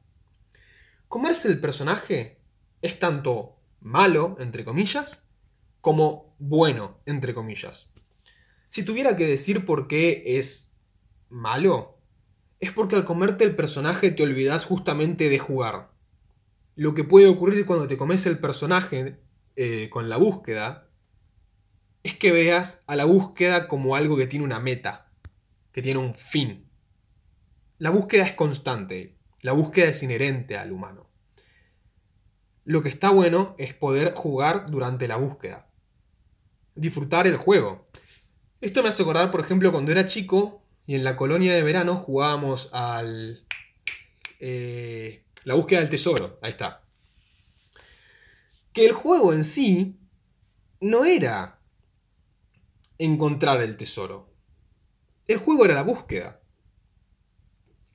Comerse 1.08 1.48
el 1.48 1.60
personaje 1.60 2.38
es 2.82 2.98
tanto 2.98 3.56
malo, 3.80 4.36
entre 4.40 4.64
comillas, 4.64 5.30
como 5.80 6.34
bueno, 6.38 7.00
entre 7.06 7.34
comillas. 7.34 7.92
Si 8.68 8.82
tuviera 8.82 9.16
que 9.16 9.26
decir 9.26 9.64
por 9.64 9.88
qué 9.88 10.22
es 10.38 10.72
malo, 11.28 11.98
es 12.60 12.72
porque 12.72 12.96
al 12.96 13.04
comerte 13.04 13.44
el 13.44 13.56
personaje 13.56 14.10
te 14.10 14.22
olvidas 14.22 14.64
justamente 14.64 15.28
de 15.28 15.38
jugar. 15.38 15.92
Lo 16.74 16.94
que 16.94 17.04
puede 17.04 17.26
ocurrir 17.26 17.66
cuando 17.66 17.86
te 17.86 17.96
comes 17.96 18.26
el 18.26 18.38
personaje 18.38 19.20
eh, 19.56 19.88
con 19.90 20.08
la 20.08 20.16
búsqueda 20.16 20.87
es 22.08 22.14
que 22.14 22.32
veas 22.32 22.82
a 22.86 22.96
la 22.96 23.04
búsqueda 23.04 23.68
como 23.68 23.94
algo 23.94 24.16
que 24.16 24.26
tiene 24.26 24.44
una 24.44 24.60
meta, 24.60 25.10
que 25.72 25.82
tiene 25.82 26.00
un 26.00 26.14
fin. 26.14 26.66
La 27.76 27.90
búsqueda 27.90 28.24
es 28.24 28.32
constante, 28.32 29.18
la 29.42 29.52
búsqueda 29.52 29.88
es 29.88 30.02
inherente 30.02 30.56
al 30.56 30.72
humano. 30.72 31.10
Lo 32.64 32.82
que 32.82 32.88
está 32.88 33.10
bueno 33.10 33.54
es 33.58 33.74
poder 33.74 34.14
jugar 34.14 34.70
durante 34.70 35.06
la 35.06 35.16
búsqueda. 35.16 35.70
Disfrutar 36.74 37.26
el 37.26 37.36
juego. 37.36 37.88
Esto 38.60 38.82
me 38.82 38.88
hace 38.88 39.02
acordar, 39.02 39.30
por 39.30 39.40
ejemplo, 39.40 39.70
cuando 39.70 39.92
era 39.92 40.06
chico 40.06 40.62
y 40.86 40.94
en 40.94 41.04
la 41.04 41.16
colonia 41.16 41.54
de 41.54 41.62
verano 41.62 41.96
jugábamos 41.96 42.70
al... 42.72 43.44
Eh, 44.40 45.24
la 45.44 45.54
búsqueda 45.54 45.80
del 45.80 45.90
tesoro. 45.90 46.38
Ahí 46.40 46.50
está. 46.50 46.84
Que 48.72 48.86
el 48.86 48.92
juego 48.92 49.34
en 49.34 49.44
sí 49.44 49.98
no 50.80 51.04
era 51.04 51.57
encontrar 52.98 53.60
el 53.60 53.76
tesoro. 53.76 54.34
El 55.26 55.38
juego 55.38 55.64
era 55.64 55.74
la 55.74 55.82
búsqueda 55.82 56.40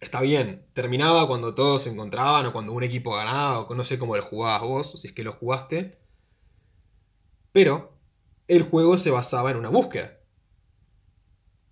está 0.04 0.22
bien. 0.22 0.66
Terminaba 0.74 1.28
cuando 1.28 1.56
todos 1.56 1.84
se 1.84 1.90
encontraban 1.90 2.46
o 2.46 2.54
cuando 2.54 2.74
un 2.74 2.84
equipo 2.84 3.16
ganaba 3.16 3.62
o 3.62 3.76
no 3.76 3.84
sé 3.84 3.98
cómo 3.98 4.16
lo 4.16 4.24
jugabas 4.24 4.62
vos, 4.62 5.02
si 5.02 5.08
es 5.08 5.14
que 5.14 5.24
lo 5.24 5.34
jugaste. 5.34 5.98
Pero 7.52 7.98
el 8.48 8.64
juego 8.64 8.98
se 8.98 9.10
basaba 9.10 9.52
en 9.52 9.58
una 9.58 9.70
búsqueda. 9.70 10.20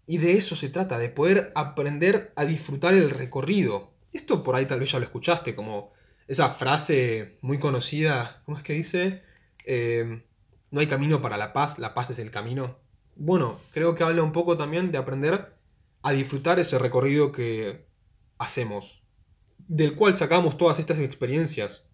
Y 0.08 0.18
de 0.18 0.34
eso 0.34 0.56
se 0.56 0.70
trata, 0.70 0.98
de 0.98 1.10
poder 1.10 1.52
aprender 1.56 2.34
a 2.36 2.46
disfrutar 2.46 2.94
el 2.94 3.12
recorrido. 3.12 3.94
Esto 4.12 4.44
por 4.44 4.56
ahí 4.56 4.66
tal 4.66 4.80
vez 4.80 4.92
ya 4.92 5.00
lo 5.00 5.06
escuchaste, 5.06 5.56
como 5.56 5.94
esa 6.28 6.50
frase 6.50 7.38
muy 7.42 7.60
conocida, 7.60 8.42
¿cómo 8.46 8.58
es 8.58 8.64
que 8.64 8.74
dice? 8.74 9.24
Eh, 9.66 10.24
no 10.70 10.80
hay 10.80 10.88
camino 10.88 11.22
para 11.22 11.38
la 11.38 11.54
paz, 11.54 11.80
la 11.80 11.94
paz 11.94 12.10
es 12.10 12.20
el 12.20 12.32
camino. 12.32 12.80
Bueno, 13.16 13.60
creo 13.72 13.96
que 13.96 14.04
habla 14.04 14.24
un 14.24 14.32
poco 14.32 14.58
también 14.58 14.92
de 14.92 14.98
aprender 14.98 15.56
a 16.02 16.12
disfrutar 16.12 16.60
ese 16.60 16.80
recorrido 16.80 17.32
que 17.32 17.86
hacemos, 18.38 19.04
del 19.58 19.96
cual 19.96 20.16
sacamos 20.16 20.58
todas 20.58 20.80
estas 20.80 21.00
experiencias. 21.00 21.88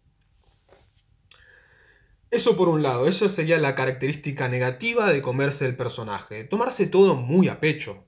Eso 2.30 2.58
por 2.58 2.68
un 2.70 2.84
lado, 2.84 3.08
eso 3.08 3.30
sería 3.30 3.58
la 3.58 3.76
característica 3.76 4.50
negativa 4.50 5.12
de 5.12 5.22
comerse 5.22 5.66
el 5.66 5.78
personaje, 5.78 6.44
tomarse 6.44 6.88
todo 6.88 7.16
muy 7.16 7.48
a 7.48 7.60
pecho, 7.60 8.06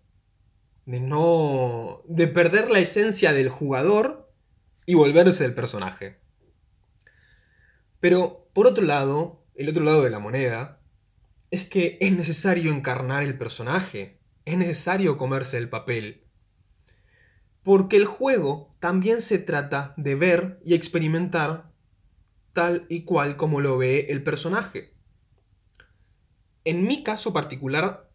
de 0.86 1.00
no 1.00 2.02
de 2.06 2.28
perder 2.28 2.70
la 2.70 2.80
esencia 2.80 3.32
del 3.32 3.50
jugador 3.50 4.30
y 4.86 4.96
volverse 4.96 5.46
el 5.46 5.54
personaje. 5.54 6.20
Pero 8.00 8.50
por 8.54 8.68
otro 8.68 8.84
lado, 8.84 9.46
el 9.56 9.70
otro 9.70 9.84
lado 9.84 10.04
de 10.04 10.10
la 10.10 10.20
moneda 10.20 10.79
es 11.52 11.66
que 11.66 11.98
es 12.02 12.12
necesario 12.12 12.72
encarnar 12.72 13.24
el 13.24 13.38
personaje, 13.38 14.20
es 14.46 14.58
necesario 14.58 15.18
comerse 15.18 15.58
el 15.58 15.70
papel, 15.70 16.24
porque 17.64 17.98
el 17.98 18.06
juego 18.06 18.76
también 18.80 19.22
se 19.22 19.40
trata 19.40 19.94
de 19.98 20.16
ver 20.16 20.60
y 20.64 20.74
experimentar 20.74 21.72
tal 22.54 22.86
y 22.90 23.04
cual 23.04 23.38
como 23.38 23.62
lo 23.62 23.78
ve 23.78 24.08
el 24.10 24.24
personaje. 24.24 24.94
En 26.66 26.84
mi 26.84 27.04
caso 27.04 27.34
particular, 27.34 28.10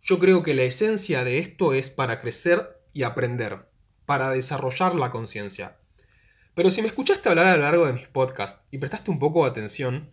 yo 0.00 0.18
creo 0.18 0.42
que 0.42 0.54
la 0.54 0.62
esencia 0.62 1.24
de 1.24 1.38
esto 1.38 1.74
es 1.74 1.90
para 1.90 2.18
crecer 2.18 2.80
y 2.92 3.02
aprender, 3.02 3.68
para 4.06 4.30
desarrollar 4.30 4.94
la 4.94 5.10
conciencia. 5.10 5.78
Pero 6.54 6.70
si 6.70 6.82
me 6.82 6.88
escuchaste 6.88 7.28
hablar 7.28 7.46
a 7.46 7.56
lo 7.56 7.62
largo 7.62 7.86
de 7.86 7.92
mis 7.92 8.08
podcasts 8.08 8.66
y 8.70 8.78
prestaste 8.78 9.10
un 9.10 9.18
poco 9.18 9.44
de 9.44 9.50
atención, 9.50 10.10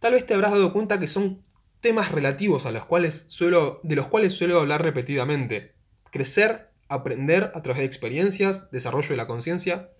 tal 0.00 0.12
vez 0.12 0.26
te 0.26 0.34
habrás 0.34 0.52
dado 0.52 0.72
cuenta 0.72 0.98
que 0.98 1.06
son 1.06 1.44
temas 1.80 2.12
relativos 2.12 2.66
a 2.66 2.72
los 2.72 2.84
cuales 2.84 3.26
suelo, 3.28 3.80
de 3.82 3.96
los 3.96 4.08
cuales 4.08 4.34
suelo 4.34 4.60
hablar 4.60 4.82
repetidamente. 4.82 5.74
Crecer 6.10 6.70
aprender 6.88 7.52
a 7.54 7.62
través 7.62 7.80
de 7.80 7.86
experiencias, 7.86 8.70
desarrollo 8.70 9.10
de 9.10 9.16
la 9.16 9.26
conciencia, 9.26 9.90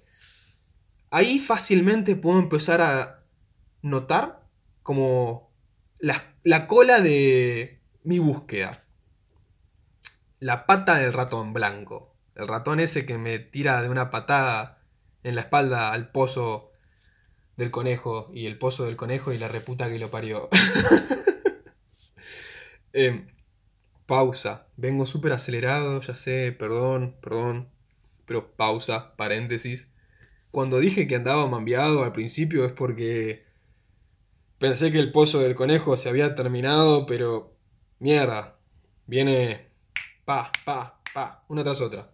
ahí 1.10 1.38
fácilmente 1.38 2.16
puedo 2.16 2.38
empezar 2.38 2.80
a 2.80 3.24
notar 3.82 4.46
como 4.82 5.52
la, 5.98 6.34
la 6.42 6.66
cola 6.66 7.00
de 7.00 7.80
mi 8.04 8.18
búsqueda. 8.18 8.84
La 10.40 10.66
pata 10.66 10.96
del 10.96 11.12
ratón 11.12 11.52
blanco. 11.52 12.16
El 12.34 12.48
ratón 12.48 12.80
ese 12.80 13.04
que 13.04 13.18
me 13.18 13.38
tira 13.38 13.82
de 13.82 13.88
una 13.88 14.10
patada 14.10 14.82
en 15.24 15.34
la 15.34 15.42
espalda 15.42 15.92
al 15.92 16.10
pozo 16.10 16.70
del 17.56 17.72
conejo 17.72 18.30
y 18.32 18.46
el 18.46 18.56
pozo 18.56 18.84
del 18.84 18.96
conejo 18.96 19.32
y 19.32 19.38
la 19.38 19.48
reputa 19.48 19.90
que 19.90 19.98
lo 19.98 20.10
parió. 20.10 20.48
Em, 22.92 23.28
pausa. 24.06 24.66
Vengo 24.76 25.06
súper 25.06 25.32
acelerado, 25.32 26.00
ya 26.00 26.14
sé, 26.14 26.52
perdón, 26.52 27.16
perdón. 27.20 27.68
Pero 28.26 28.52
pausa, 28.56 29.16
paréntesis. 29.16 29.92
Cuando 30.50 30.78
dije 30.78 31.06
que 31.06 31.16
andaba 31.16 31.46
mambiado 31.46 32.04
al 32.04 32.12
principio 32.12 32.64
es 32.64 32.72
porque 32.72 33.46
pensé 34.58 34.90
que 34.92 34.98
el 34.98 35.12
pozo 35.12 35.40
del 35.40 35.54
conejo 35.54 35.96
se 35.96 36.08
había 36.08 36.34
terminado, 36.34 37.06
pero 37.06 37.56
mierda. 37.98 38.58
Viene 39.06 39.70
pa, 40.24 40.50
pa, 40.64 41.00
pa, 41.14 41.44
una 41.48 41.64
tras 41.64 41.80
otra. 41.80 42.12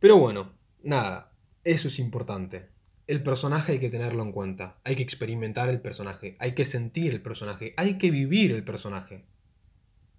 Pero 0.00 0.18
bueno, 0.18 0.52
nada, 0.82 1.32
eso 1.64 1.88
es 1.88 1.98
importante. 1.98 2.73
El 3.06 3.22
personaje 3.22 3.72
hay 3.72 3.78
que 3.78 3.90
tenerlo 3.90 4.22
en 4.22 4.32
cuenta, 4.32 4.80
hay 4.82 4.96
que 4.96 5.02
experimentar 5.02 5.68
el 5.68 5.80
personaje, 5.80 6.36
hay 6.40 6.54
que 6.54 6.64
sentir 6.64 7.12
el 7.12 7.20
personaje, 7.20 7.74
hay 7.76 7.98
que 7.98 8.10
vivir 8.10 8.50
el 8.52 8.64
personaje. 8.64 9.26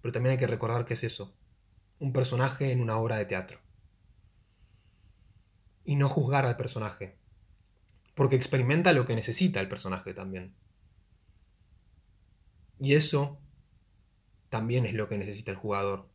Pero 0.02 0.12
también 0.12 0.32
hay 0.32 0.38
que 0.38 0.46
recordar 0.46 0.84
que 0.84 0.94
es 0.94 1.02
eso, 1.02 1.36
un 1.98 2.12
personaje 2.12 2.70
en 2.70 2.80
una 2.80 2.96
obra 2.96 3.16
de 3.16 3.24
teatro. 3.24 3.58
Y 5.84 5.96
no 5.96 6.08
juzgar 6.08 6.46
al 6.46 6.56
personaje, 6.56 7.18
porque 8.14 8.36
experimenta 8.36 8.92
lo 8.92 9.04
que 9.04 9.16
necesita 9.16 9.58
el 9.58 9.68
personaje 9.68 10.14
también. 10.14 10.54
Y 12.78 12.94
eso 12.94 13.40
también 14.48 14.86
es 14.86 14.94
lo 14.94 15.08
que 15.08 15.18
necesita 15.18 15.50
el 15.50 15.56
jugador. 15.56 16.08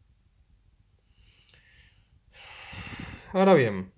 Ahora 3.33 3.55
bien, 3.55 3.91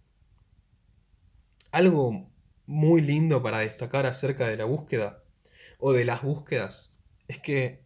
algo 1.72 2.33
muy 2.66 3.02
lindo 3.02 3.42
para 3.44 3.60
destacar 3.60 4.06
acerca 4.06 4.48
de 4.48 4.58
la 4.58 4.66
búsqueda 4.66 5.24
o 5.80 5.92
de 5.92 6.06
las 6.06 6.22
búsquedas 6.22 6.94
es 7.28 7.40
que 7.40 7.84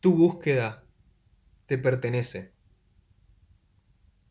tu 0.00 0.14
búsqueda 0.16 0.84
te 1.66 1.78
pertenece. 1.78 2.52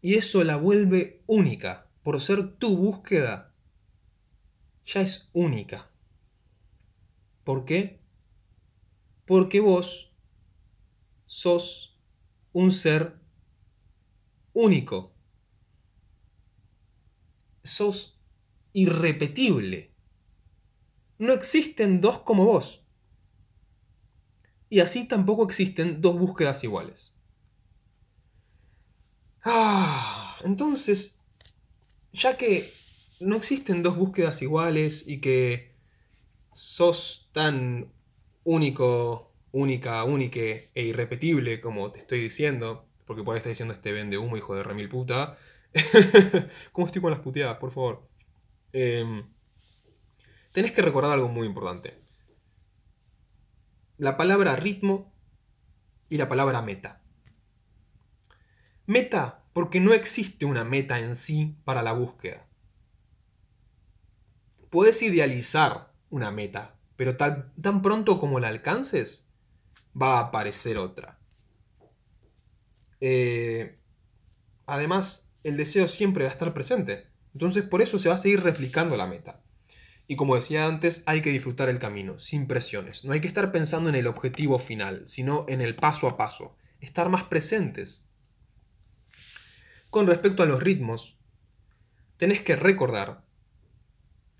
Y 0.02 0.16
eso 0.16 0.44
la 0.44 0.58
vuelve 0.58 1.24
única. 1.28 1.90
Por 2.04 2.20
ser 2.20 2.58
tu 2.58 2.76
búsqueda, 2.76 3.54
ya 4.86 5.02
es 5.02 5.30
única. 5.34 5.92
¿Por 7.44 7.66
qué? 7.66 8.02
Porque 9.26 9.60
vos 9.60 10.14
sos 11.26 11.98
un 12.52 12.72
ser 12.72 13.20
único. 14.54 15.14
Sos 17.64 18.19
irrepetible. 18.74 19.94
No 21.18 21.34
existen 21.34 22.02
dos 22.02 22.20
como 22.22 22.46
vos. 22.46 22.84
Y 24.70 24.80
así 24.82 25.06
tampoco 25.06 25.44
existen 25.44 26.02
dos 26.02 26.18
búsquedas 26.18 26.64
iguales. 26.64 27.20
Ah, 29.44 30.38
entonces, 30.44 31.18
ya 32.14 32.38
que 32.38 32.72
no 33.20 33.36
existen 33.36 33.84
dos 33.84 33.98
búsquedas 33.98 34.42
iguales 34.42 35.08
y 35.08 35.22
que 35.22 35.76
sos 36.54 37.30
tan 37.32 37.92
único, 38.44 39.34
única, 39.52 40.04
única 40.04 40.42
e 40.42 40.84
irrepetible 40.84 41.60
como 41.60 41.92
te 41.92 42.00
estoy 42.00 42.20
diciendo, 42.20 42.88
porque 43.06 43.24
por 43.24 43.34
ahí 43.34 43.38
estás 43.38 43.52
diciendo 43.52 43.74
este 43.74 43.92
vende 43.92 44.18
humo, 44.18 44.38
hijo 44.38 44.56
de 44.56 44.64
remil 44.64 44.90
puta. 44.90 45.38
¿Cómo 46.72 46.88
estoy 46.88 47.02
con 47.02 47.12
las 47.12 47.22
puteadas, 47.22 47.58
por 47.58 47.72
favor? 47.72 48.09
Em, 48.74 49.24
tenés 50.52 50.72
que 50.72 50.82
recordar 50.82 51.12
algo 51.12 51.30
muy 51.30 51.48
importante. 51.48 52.00
La 53.98 54.18
palabra 54.18 54.56
ritmo 54.56 55.14
y 56.10 56.18
la 56.18 56.30
palabra 56.30 56.62
meta. 56.62 57.02
Meta 58.86 59.44
porque 59.54 59.80
no 59.80 59.94
existe 59.94 60.46
una 60.46 60.64
meta 60.64 61.00
en 61.00 61.16
sí 61.16 61.58
para 61.66 61.84
la 61.84 61.94
búsqueda. 61.94 62.48
Puedes 64.70 65.02
idealizar 65.02 65.92
una 66.10 66.32
meta, 66.32 66.76
pero 66.96 67.18
tan, 67.18 67.54
tan 67.62 67.82
pronto 67.82 68.20
como 68.20 68.40
la 68.40 68.48
alcances, 68.48 69.32
va 70.00 70.18
a 70.18 70.20
aparecer 70.22 70.78
otra. 70.78 71.20
Eh, 73.02 73.78
además, 74.66 75.32
el 75.44 75.58
deseo 75.58 75.88
siempre 75.88 76.24
va 76.24 76.30
a 76.30 76.34
estar 76.34 76.54
presente. 76.54 77.09
Entonces 77.34 77.64
por 77.64 77.82
eso 77.82 78.00
se 78.00 78.10
va 78.10 78.16
a 78.16 78.20
seguir 78.20 78.42
replicando 78.42 78.98
la 78.98 79.08
meta. 79.08 79.42
Y 80.08 80.16
como 80.16 80.36
decía 80.36 80.66
antes, 80.66 81.04
hay 81.06 81.22
que 81.22 81.30
disfrutar 81.30 81.70
el 81.70 81.78
camino, 81.78 82.18
sin 82.18 82.48
presiones. 82.48 83.06
No 83.06 83.14
hay 83.14 83.22
que 83.22 83.28
estar 83.28 83.52
pensando 83.52 83.90
en 83.90 83.96
el 83.96 84.08
objetivo 84.08 84.58
final, 84.58 85.04
sino 85.06 85.46
en 85.48 85.62
el 85.62 85.76
paso 85.76 86.08
a 86.08 86.18
paso. 86.18 86.58
Estar 86.80 87.10
más 87.10 87.24
presentes. 87.24 88.12
Con 89.92 90.08
respecto 90.08 90.42
a 90.42 90.48
los 90.48 90.64
ritmos, 90.64 91.18
tenés 92.18 92.42
que 92.42 92.56
recordar 92.56 93.24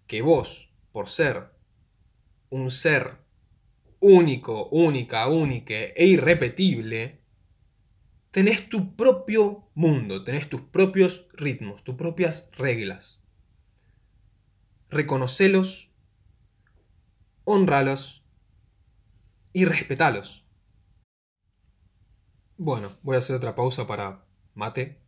que 0.08 0.24
vos, 0.24 0.72
por 0.92 1.08
ser 1.08 1.52
un 2.50 2.72
ser 2.72 3.18
único, 4.00 4.70
única, 4.70 5.28
única 5.28 5.76
e 5.76 6.06
irrepetible, 6.06 7.19
tenés 8.32 8.70
tu 8.70 8.96
propio 8.96 9.70
mundo, 9.74 10.24
tenés 10.24 10.50
tus 10.50 10.62
propios 10.62 11.28
ritmos, 11.34 11.84
tus 11.84 11.96
propias 11.96 12.50
reglas. 12.58 13.24
Reconocelos, 14.90 15.92
honralos 17.44 18.24
y 19.54 19.66
respetalos. 19.66 20.46
Bueno, 22.58 22.90
voy 23.04 23.16
a 23.16 23.20
hacer 23.20 23.36
otra 23.36 23.56
pausa 23.56 23.88
para 23.88 24.26
mate. 24.54 25.00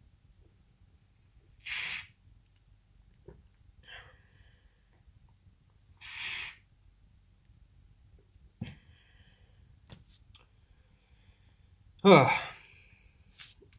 Ah. 12.03 12.50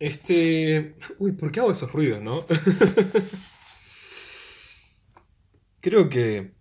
Este... 0.02 0.96
Uy, 1.20 1.30
¿por 1.30 1.52
qué 1.52 1.60
hago 1.60 1.70
esos 1.70 1.92
ruidos, 1.92 2.20
no? 2.20 2.44
Creo 5.80 6.08
que 6.08 6.56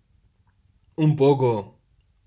un 0.94 1.16
poco 1.16 1.80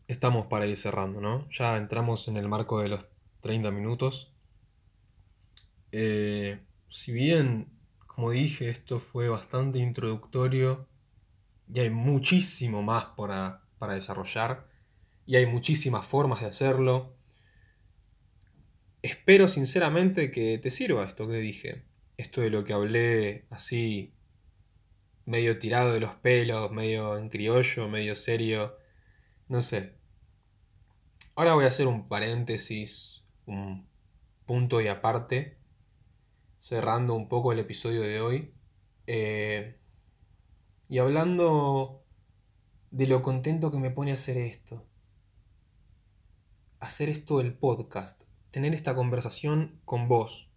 estamos 0.09 0.47
para 0.47 0.67
ir 0.67 0.75
cerrando, 0.75 1.21
¿no? 1.21 1.47
Ya 1.51 1.77
entramos 1.77 2.27
en 2.27 2.35
el 2.35 2.49
marco 2.49 2.81
de 2.81 2.89
los 2.89 3.05
30 3.39 3.71
minutos. 3.71 4.35
Eh, 5.93 6.59
si 6.89 7.13
bien, 7.13 7.71
como 8.07 8.31
dije, 8.31 8.69
esto 8.69 8.99
fue 8.99 9.29
bastante 9.29 9.79
introductorio 9.79 10.89
y 11.73 11.79
hay 11.79 11.91
muchísimo 11.91 12.81
más 12.81 13.05
para, 13.15 13.63
para 13.79 13.93
desarrollar 13.93 14.67
y 15.25 15.37
hay 15.37 15.45
muchísimas 15.45 16.05
formas 16.05 16.41
de 16.41 16.47
hacerlo 16.47 17.14
Espero 19.05 19.47
sinceramente 19.47 20.31
que 20.31 20.57
te 20.57 20.71
sirva 20.71 21.03
esto 21.03 21.27
que 21.27 21.35
dije. 21.35 21.83
Esto 22.17 22.41
de 22.41 22.49
lo 22.49 22.63
que 22.63 22.73
hablé 22.73 23.45
así, 23.51 24.15
medio 25.25 25.59
tirado 25.59 25.93
de 25.93 25.99
los 25.99 26.15
pelos, 26.15 26.71
medio 26.71 27.15
en 27.19 27.29
criollo, 27.29 27.87
medio 27.87 28.15
serio. 28.15 28.75
No 29.47 29.61
sé. 29.61 29.93
Ahora 31.35 31.53
voy 31.53 31.65
a 31.65 31.67
hacer 31.67 31.85
un 31.85 32.07
paréntesis, 32.07 33.23
un 33.45 33.87
punto 34.47 34.81
y 34.81 34.87
aparte, 34.87 35.59
cerrando 36.57 37.13
un 37.13 37.29
poco 37.29 37.51
el 37.51 37.59
episodio 37.59 38.01
de 38.01 38.21
hoy. 38.21 38.55
Eh, 39.05 39.77
y 40.89 40.97
hablando 40.97 42.03
de 42.89 43.05
lo 43.05 43.21
contento 43.21 43.69
que 43.69 43.77
me 43.77 43.91
pone 43.91 44.13
hacer 44.13 44.37
esto. 44.37 44.83
Hacer 46.79 47.09
esto 47.09 47.37
del 47.37 47.53
podcast 47.53 48.23
tener 48.55 48.73
esta 48.73 48.95
conversación 48.95 49.81
con 49.83 50.07
vos. 50.07 50.47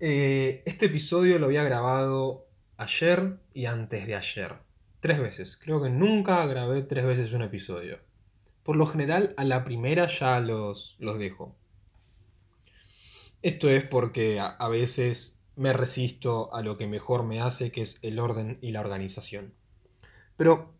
Eh, 0.00 0.64
este 0.66 0.86
episodio 0.86 1.38
lo 1.38 1.46
había 1.46 1.62
grabado 1.62 2.48
ayer 2.78 3.38
y 3.54 3.66
antes 3.66 4.08
de 4.08 4.16
ayer. 4.16 4.56
Tres 4.98 5.20
veces. 5.20 5.56
Creo 5.56 5.80
que 5.80 5.88
nunca 5.88 6.44
grabé 6.46 6.82
tres 6.82 7.06
veces 7.06 7.32
un 7.32 7.42
episodio. 7.42 8.00
Por 8.64 8.74
lo 8.74 8.86
general, 8.86 9.34
a 9.36 9.44
la 9.44 9.62
primera 9.62 10.08
ya 10.08 10.40
los, 10.40 10.96
los 10.98 11.16
dejo. 11.16 11.54
Esto 13.42 13.68
es 13.68 13.84
porque 13.84 14.40
a, 14.40 14.48
a 14.48 14.68
veces 14.68 15.44
me 15.54 15.72
resisto 15.72 16.52
a 16.52 16.62
lo 16.62 16.76
que 16.76 16.88
mejor 16.88 17.22
me 17.22 17.40
hace, 17.40 17.70
que 17.70 17.82
es 17.82 18.00
el 18.02 18.18
orden 18.18 18.58
y 18.62 18.72
la 18.72 18.80
organización. 18.80 19.54
Pero 20.36 20.75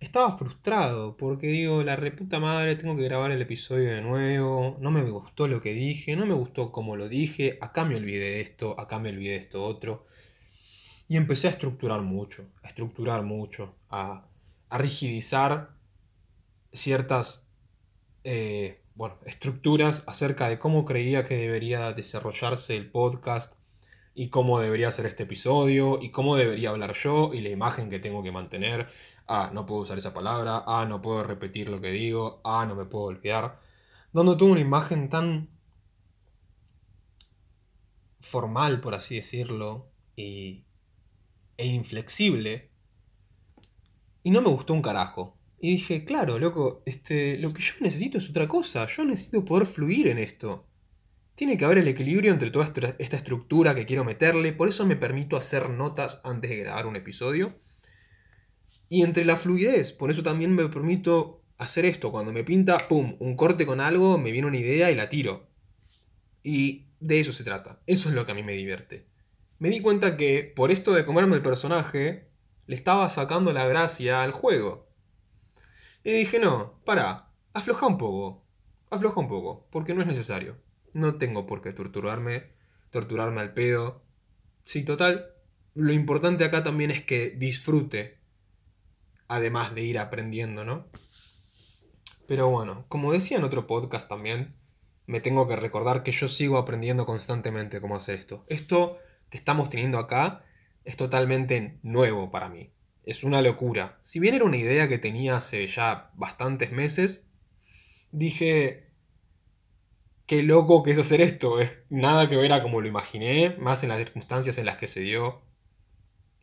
estaba 0.00 0.36
frustrado 0.36 1.16
porque 1.16 1.48
digo, 1.48 1.82
la 1.82 1.96
reputa 1.96 2.40
madre, 2.40 2.76
tengo 2.76 2.96
que 2.96 3.04
grabar 3.04 3.30
el 3.30 3.42
episodio 3.42 3.90
de 3.90 4.02
nuevo, 4.02 4.76
no 4.80 4.90
me 4.90 5.02
gustó 5.02 5.48
lo 5.48 5.60
que 5.60 5.72
dije, 5.72 6.16
no 6.16 6.26
me 6.26 6.34
gustó 6.34 6.72
cómo 6.72 6.96
lo 6.96 7.08
dije, 7.08 7.58
acá 7.60 7.84
me 7.84 7.96
olvidé 7.96 8.40
esto, 8.40 8.78
acá 8.78 8.98
me 8.98 9.10
olvidé 9.10 9.32
de 9.32 9.38
esto 9.38 9.64
otro. 9.64 10.06
Y 11.08 11.16
empecé 11.16 11.46
a 11.46 11.50
estructurar 11.50 12.02
mucho, 12.02 12.46
a 12.62 12.68
estructurar 12.68 13.22
mucho, 13.22 13.76
a, 13.90 14.28
a 14.68 14.78
rigidizar 14.78 15.76
ciertas 16.72 17.50
eh, 18.24 18.82
bueno, 18.96 19.18
estructuras 19.26 20.02
acerca 20.06 20.48
de 20.48 20.58
cómo 20.58 20.84
creía 20.84 21.24
que 21.24 21.36
debería 21.36 21.92
desarrollarse 21.92 22.76
el 22.76 22.90
podcast 22.90 23.54
y 24.14 24.30
cómo 24.30 24.58
debería 24.58 24.90
ser 24.90 25.04
este 25.04 25.24
episodio 25.24 25.98
y 26.00 26.10
cómo 26.10 26.36
debería 26.36 26.70
hablar 26.70 26.94
yo 26.94 27.34
y 27.34 27.42
la 27.42 27.50
imagen 27.50 27.90
que 27.90 27.98
tengo 27.98 28.22
que 28.22 28.32
mantener. 28.32 28.88
Ah, 29.28 29.50
no 29.52 29.66
puedo 29.66 29.82
usar 29.82 29.98
esa 29.98 30.14
palabra. 30.14 30.62
Ah, 30.66 30.86
no 30.88 31.02
puedo 31.02 31.24
repetir 31.24 31.68
lo 31.68 31.80
que 31.80 31.90
digo. 31.90 32.40
Ah, 32.44 32.64
no 32.66 32.74
me 32.74 32.84
puedo 32.84 33.06
olvidar. 33.06 33.60
Dando 34.12 34.36
tú 34.36 34.46
una 34.46 34.60
imagen 34.60 35.08
tan 35.08 35.50
formal, 38.20 38.80
por 38.80 38.94
así 38.94 39.16
decirlo, 39.16 39.90
y, 40.16 40.64
e 41.56 41.66
inflexible. 41.66 42.70
Y 44.22 44.30
no 44.30 44.42
me 44.42 44.48
gustó 44.48 44.74
un 44.74 44.82
carajo. 44.82 45.38
Y 45.58 45.72
dije, 45.72 46.04
claro, 46.04 46.38
loco, 46.38 46.82
este, 46.86 47.38
lo 47.38 47.52
que 47.52 47.62
yo 47.62 47.74
necesito 47.80 48.18
es 48.18 48.28
otra 48.30 48.46
cosa. 48.46 48.86
Yo 48.86 49.04
necesito 49.04 49.44
poder 49.44 49.66
fluir 49.66 50.08
en 50.08 50.18
esto. 50.18 50.66
Tiene 51.34 51.58
que 51.58 51.64
haber 51.64 51.78
el 51.78 51.88
equilibrio 51.88 52.32
entre 52.32 52.50
toda 52.50 52.72
esta 52.98 53.16
estructura 53.16 53.74
que 53.74 53.86
quiero 53.86 54.04
meterle. 54.04 54.52
Por 54.52 54.68
eso 54.68 54.86
me 54.86 54.96
permito 54.96 55.36
hacer 55.36 55.68
notas 55.70 56.20
antes 56.24 56.50
de 56.50 56.58
grabar 56.58 56.86
un 56.86 56.96
episodio. 56.96 57.54
Y 58.88 59.02
entre 59.02 59.24
la 59.24 59.36
fluidez, 59.36 59.92
por 59.92 60.10
eso 60.10 60.22
también 60.22 60.54
me 60.54 60.68
permito 60.68 61.42
hacer 61.58 61.84
esto. 61.84 62.12
Cuando 62.12 62.32
me 62.32 62.44
pinta, 62.44 62.76
pum, 62.88 63.16
un 63.18 63.36
corte 63.36 63.66
con 63.66 63.80
algo, 63.80 64.18
me 64.18 64.30
viene 64.30 64.46
una 64.46 64.58
idea 64.58 64.90
y 64.90 64.94
la 64.94 65.08
tiro. 65.08 65.48
Y 66.42 66.86
de 67.00 67.20
eso 67.20 67.32
se 67.32 67.44
trata. 67.44 67.82
Eso 67.86 68.08
es 68.08 68.14
lo 68.14 68.24
que 68.24 68.32
a 68.32 68.34
mí 68.34 68.42
me 68.42 68.52
divierte. 68.52 69.08
Me 69.58 69.70
di 69.70 69.80
cuenta 69.80 70.16
que 70.16 70.52
por 70.54 70.70
esto 70.70 70.92
de 70.92 71.04
comerme 71.04 71.34
el 71.34 71.42
personaje, 71.42 72.30
le 72.66 72.74
estaba 72.76 73.08
sacando 73.08 73.52
la 73.52 73.66
gracia 73.66 74.22
al 74.22 74.32
juego. 74.32 74.88
Y 76.04 76.12
dije, 76.12 76.38
no, 76.38 76.80
para, 76.84 77.32
afloja 77.52 77.86
un 77.86 77.98
poco. 77.98 78.46
Afloja 78.90 79.20
un 79.20 79.28
poco, 79.28 79.66
porque 79.70 79.94
no 79.94 80.02
es 80.02 80.06
necesario. 80.06 80.56
No 80.92 81.16
tengo 81.16 81.46
por 81.46 81.62
qué 81.62 81.72
torturarme, 81.72 82.52
torturarme 82.90 83.40
al 83.40 83.54
pedo. 83.54 84.04
Sí, 84.62 84.84
total. 84.84 85.32
Lo 85.74 85.92
importante 85.92 86.44
acá 86.44 86.62
también 86.62 86.90
es 86.90 87.02
que 87.02 87.30
disfrute 87.30 88.20
además 89.28 89.74
de 89.74 89.82
ir 89.82 89.98
aprendiendo, 89.98 90.64
¿no? 90.64 90.88
Pero 92.26 92.48
bueno, 92.48 92.84
como 92.88 93.12
decía 93.12 93.38
en 93.38 93.44
otro 93.44 93.66
podcast 93.66 94.08
también, 94.08 94.56
me 95.06 95.20
tengo 95.20 95.46
que 95.46 95.56
recordar 95.56 96.02
que 96.02 96.12
yo 96.12 96.28
sigo 96.28 96.58
aprendiendo 96.58 97.06
constantemente 97.06 97.80
cómo 97.80 97.96
hacer 97.96 98.16
esto. 98.16 98.44
Esto 98.48 98.98
que 99.30 99.38
estamos 99.38 99.70
teniendo 99.70 99.98
acá 99.98 100.44
es 100.84 100.96
totalmente 100.96 101.78
nuevo 101.82 102.30
para 102.30 102.48
mí. 102.48 102.72
Es 103.04 103.22
una 103.22 103.40
locura. 103.42 104.00
Si 104.02 104.18
bien 104.18 104.34
era 104.34 104.44
una 104.44 104.56
idea 104.56 104.88
que 104.88 104.98
tenía 104.98 105.36
hace 105.36 105.66
ya 105.68 106.10
bastantes 106.14 106.72
meses, 106.72 107.30
dije, 108.10 108.90
qué 110.26 110.42
loco 110.42 110.82
que 110.82 110.90
es 110.90 110.98
hacer 110.98 111.20
esto. 111.20 111.60
Es 111.60 111.78
nada 111.88 112.28
que 112.28 112.36
ver 112.36 112.52
a 112.52 112.62
como 112.62 112.80
lo 112.80 112.88
imaginé, 112.88 113.56
más 113.58 113.82
en 113.84 113.90
las 113.90 113.98
circunstancias 113.98 114.58
en 114.58 114.66
las 114.66 114.76
que 114.76 114.88
se 114.88 115.00
dio. 115.00 115.42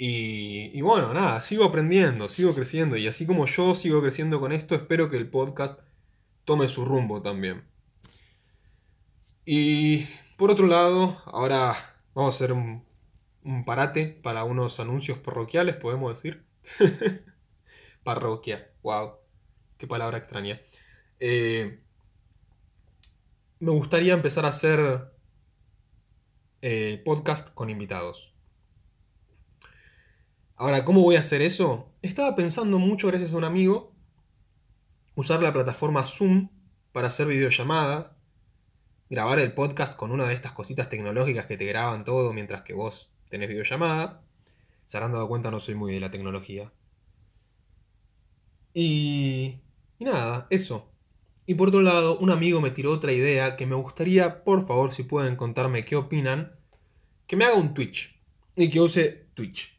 Y, 0.06 0.82
bueno, 0.82 1.14
nada, 1.14 1.40
sigo 1.40 1.64
aprendiendo, 1.64 2.28
sigo 2.28 2.54
creciendo 2.54 2.98
y 2.98 3.08
así 3.08 3.26
como 3.26 3.46
yo 3.46 3.74
sigo 3.74 4.02
creciendo 4.02 4.42
con 4.42 4.52
esto, 4.52 4.76
espero 4.76 5.10
que 5.10 5.16
el 5.16 5.30
podcast 5.30 5.80
tome 6.44 6.68
su 6.68 6.84
rumbo 6.84 7.22
también. 7.22 7.64
Y 9.46 10.06
por 10.38 10.52
otro 10.52 10.68
lado, 10.68 11.22
ahora 11.26 11.96
vamos 12.14 12.36
a 12.36 12.36
hacer 12.36 12.52
un, 12.52 12.84
parate 13.66 14.20
para 14.22 14.44
unos 14.44 14.82
anuncios 14.82 15.20
parroquiales, 15.20 15.78
podemos 15.78 16.22
decir. 16.22 16.46
Parroquia, 18.04 18.74
wow, 18.82 19.14
qué 19.78 19.88
palabra 19.88 20.18
extraña. 20.18 20.60
Eh, 21.22 21.80
me 23.60 23.72
gustaría 23.72 24.14
empezar 24.14 24.44
a 24.44 24.50
hacer 24.50 25.14
eh, 26.62 27.02
podcast 27.06 27.54
con 27.54 27.70
invitados. 27.70 28.33
Ahora, 30.64 30.86
¿cómo 30.86 31.02
voy 31.02 31.18
a 31.18 31.20
hacer 31.20 31.42
eso? 31.42 31.92
Estaba 32.02 32.38
pensando 32.38 32.80
mucho, 32.80 33.08
gracias 33.08 33.34
a 33.34 33.36
un 33.36 33.44
amigo, 33.44 33.92
usar 35.14 35.44
la 35.44 35.52
plataforma 35.52 36.06
Zoom 36.06 36.52
para 36.94 37.10
hacer 37.10 37.28
videollamadas, 37.28 38.14
grabar 39.10 39.40
el 39.40 39.52
podcast 39.52 39.98
con 39.98 40.12
una 40.12 40.26
de 40.26 40.34
estas 40.34 40.54
cositas 40.54 40.88
tecnológicas 40.88 41.48
que 41.48 41.58
te 41.58 41.66
graban 41.66 42.06
todo 42.06 42.32
mientras 42.32 42.62
que 42.62 42.74
vos 42.74 43.12
tenés 43.28 43.50
videollamada. 43.50 44.24
Se 44.86 44.96
habrán 44.96 45.12
dado 45.12 45.28
cuenta, 45.28 45.52
no 45.52 45.60
soy 45.60 45.76
muy 45.76 45.96
de 45.96 46.00
la 46.00 46.12
tecnología. 46.12 46.72
Y, 48.74 49.60
y 50.00 50.06
nada, 50.06 50.48
eso. 50.50 50.94
Y 51.46 51.56
por 51.56 51.68
otro 51.68 51.82
lado, 51.82 52.18
un 52.20 52.30
amigo 52.30 52.62
me 52.62 52.72
tiró 52.72 52.94
otra 52.94 53.12
idea 53.12 53.58
que 53.58 53.68
me 53.68 53.76
gustaría, 53.76 54.46
por 54.46 54.66
favor, 54.66 54.94
si 54.94 55.04
pueden 55.04 55.36
contarme 55.36 55.84
qué 55.84 55.98
opinan, 55.98 56.58
que 57.28 57.36
me 57.36 57.44
haga 57.44 57.58
un 57.58 57.74
Twitch 57.74 58.18
y 58.56 58.70
que 58.70 58.80
use 58.80 59.28
Twitch. 59.34 59.73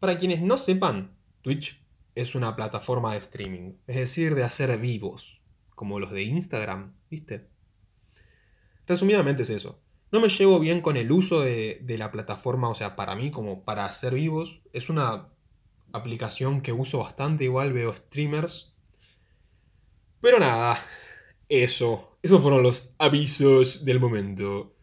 Para 0.00 0.16
quienes 0.18 0.42
no 0.42 0.58
sepan, 0.58 1.16
Twitch 1.42 1.82
es 2.14 2.36
una 2.36 2.54
plataforma 2.54 3.12
de 3.12 3.18
streaming, 3.18 3.74
es 3.88 3.96
decir, 3.96 4.36
de 4.36 4.44
hacer 4.44 4.76
vivos, 4.78 5.42
como 5.74 5.98
los 5.98 6.12
de 6.12 6.22
Instagram, 6.22 6.94
¿viste? 7.10 7.48
Resumidamente 8.86 9.42
es 9.42 9.50
eso. 9.50 9.80
No 10.12 10.20
me 10.20 10.28
llevo 10.28 10.60
bien 10.60 10.82
con 10.82 10.96
el 10.96 11.10
uso 11.10 11.40
de, 11.40 11.84
la 11.98 12.12
plataforma, 12.12 12.68
o 12.68 12.76
sea, 12.76 12.94
para 12.94 13.16
mí 13.16 13.32
como 13.32 13.64
para 13.64 13.86
hacer 13.86 14.14
vivos, 14.14 14.62
es 14.72 14.88
una 14.88 15.30
aplicación 15.92 16.60
que 16.60 16.72
uso 16.72 16.98
bastante, 16.98 17.44
igual 17.44 17.72
veo 17.72 17.94
streamers. 17.94 18.74
Pero 20.20 20.38
nada, 20.38 20.80
eso, 21.48 22.18
esos 22.22 22.40
fueron 22.40 22.62
los 22.62 22.94
avisos 22.98 23.84
del 23.84 23.98
momento. 23.98 24.76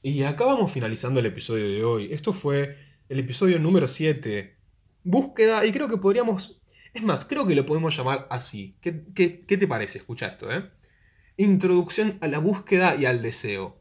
Y 0.00 0.22
acá 0.22 0.44
vamos 0.44 0.70
finalizando 0.70 1.18
el 1.18 1.26
episodio 1.26 1.68
de 1.68 1.84
hoy. 1.84 2.12
Esto 2.12 2.32
fue 2.32 2.76
el 3.08 3.18
episodio 3.18 3.58
número 3.58 3.88
7 3.88 4.59
búsqueda, 5.04 5.64
y 5.64 5.72
creo 5.72 5.88
que 5.88 5.96
podríamos, 5.96 6.62
es 6.92 7.02
más, 7.02 7.24
creo 7.24 7.46
que 7.46 7.54
lo 7.54 7.66
podemos 7.66 7.96
llamar 7.96 8.26
así. 8.30 8.76
¿Qué, 8.80 8.92
te 8.92 9.66
parece? 9.66 9.98
Escucha 9.98 10.26
esto, 10.26 10.50
¿eh? 10.50 10.70
Introducción 11.36 12.18
a 12.20 12.28
la 12.28 12.38
búsqueda 12.38 12.96
y 12.96 13.06
al 13.06 13.22
deseo. 13.22 13.80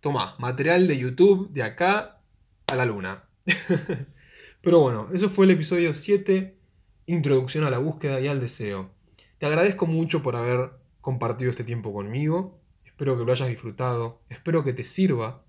Toma, 0.00 0.36
material 0.38 0.86
de 0.86 0.98
YouTube 0.98 1.50
de 1.50 1.62
acá 1.62 2.22
a 2.66 2.76
la 2.76 2.84
luna. 2.84 3.28
Pero 4.60 4.80
bueno, 4.80 5.08
eso 5.12 5.28
fue 5.28 5.46
el 5.46 5.52
episodio 5.52 5.94
7, 5.94 6.56
Introducción 7.06 7.64
a 7.64 7.70
la 7.70 7.78
búsqueda 7.78 8.20
y 8.20 8.28
al 8.28 8.40
deseo. 8.40 8.94
Te 9.38 9.46
agradezco 9.46 9.86
mucho 9.86 10.22
por 10.22 10.36
haber 10.36 10.72
compartido 11.00 11.50
este 11.50 11.64
tiempo 11.64 11.92
conmigo. 11.92 12.60
Espero 12.84 13.16
que 13.16 13.24
lo 13.24 13.32
hayas 13.32 13.48
disfrutado. 13.48 14.22
Espero 14.28 14.62
que 14.62 14.72
te 14.72 14.84
sirva 14.84 15.44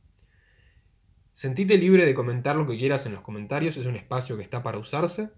Sentite 1.39 1.77
libre 1.77 2.05
de 2.05 2.13
comentar 2.13 2.57
lo 2.57 2.67
que 2.67 2.77
quieras 2.77 3.05
en 3.05 3.13
los 3.13 3.21
comentarios, 3.21 3.77
es 3.77 3.85
un 3.85 3.95
espacio 3.95 4.35
que 4.35 4.43
está 4.43 4.61
para 4.61 4.77
usarse. 4.77 5.29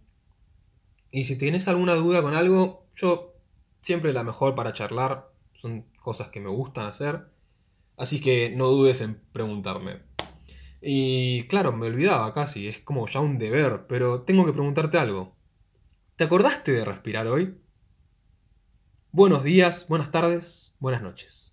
Y 1.11 1.25
si 1.25 1.37
tienes 1.37 1.67
alguna 1.67 1.93
duda 1.93 2.23
con 2.23 2.33
algo, 2.33 2.87
yo 2.95 3.35
siempre 3.81 4.11
la 4.11 4.23
mejor 4.23 4.55
para 4.55 4.73
charlar, 4.73 5.31
son 5.53 5.85
cosas 6.01 6.29
que 6.29 6.41
me 6.41 6.49
gustan 6.49 6.87
hacer. 6.87 7.27
Así 7.97 8.19
que 8.19 8.49
no 8.49 8.65
dudes 8.69 8.99
en 9.01 9.21
preguntarme. 9.31 10.01
Y 10.81 11.43
claro, 11.43 11.71
me 11.71 11.85
olvidaba 11.85 12.33
casi, 12.33 12.67
es 12.67 12.79
como 12.79 13.05
ya 13.05 13.19
un 13.19 13.37
deber, 13.37 13.85
pero 13.87 14.23
tengo 14.23 14.43
que 14.47 14.53
preguntarte 14.53 14.97
algo. 14.97 15.35
¿Te 16.15 16.23
acordaste 16.23 16.71
de 16.71 16.83
respirar 16.83 17.27
hoy? 17.27 17.61
Buenos 19.11 19.43
días, 19.43 19.87
buenas 19.87 20.09
tardes, 20.09 20.75
buenas 20.79 21.03
noches. 21.03 21.50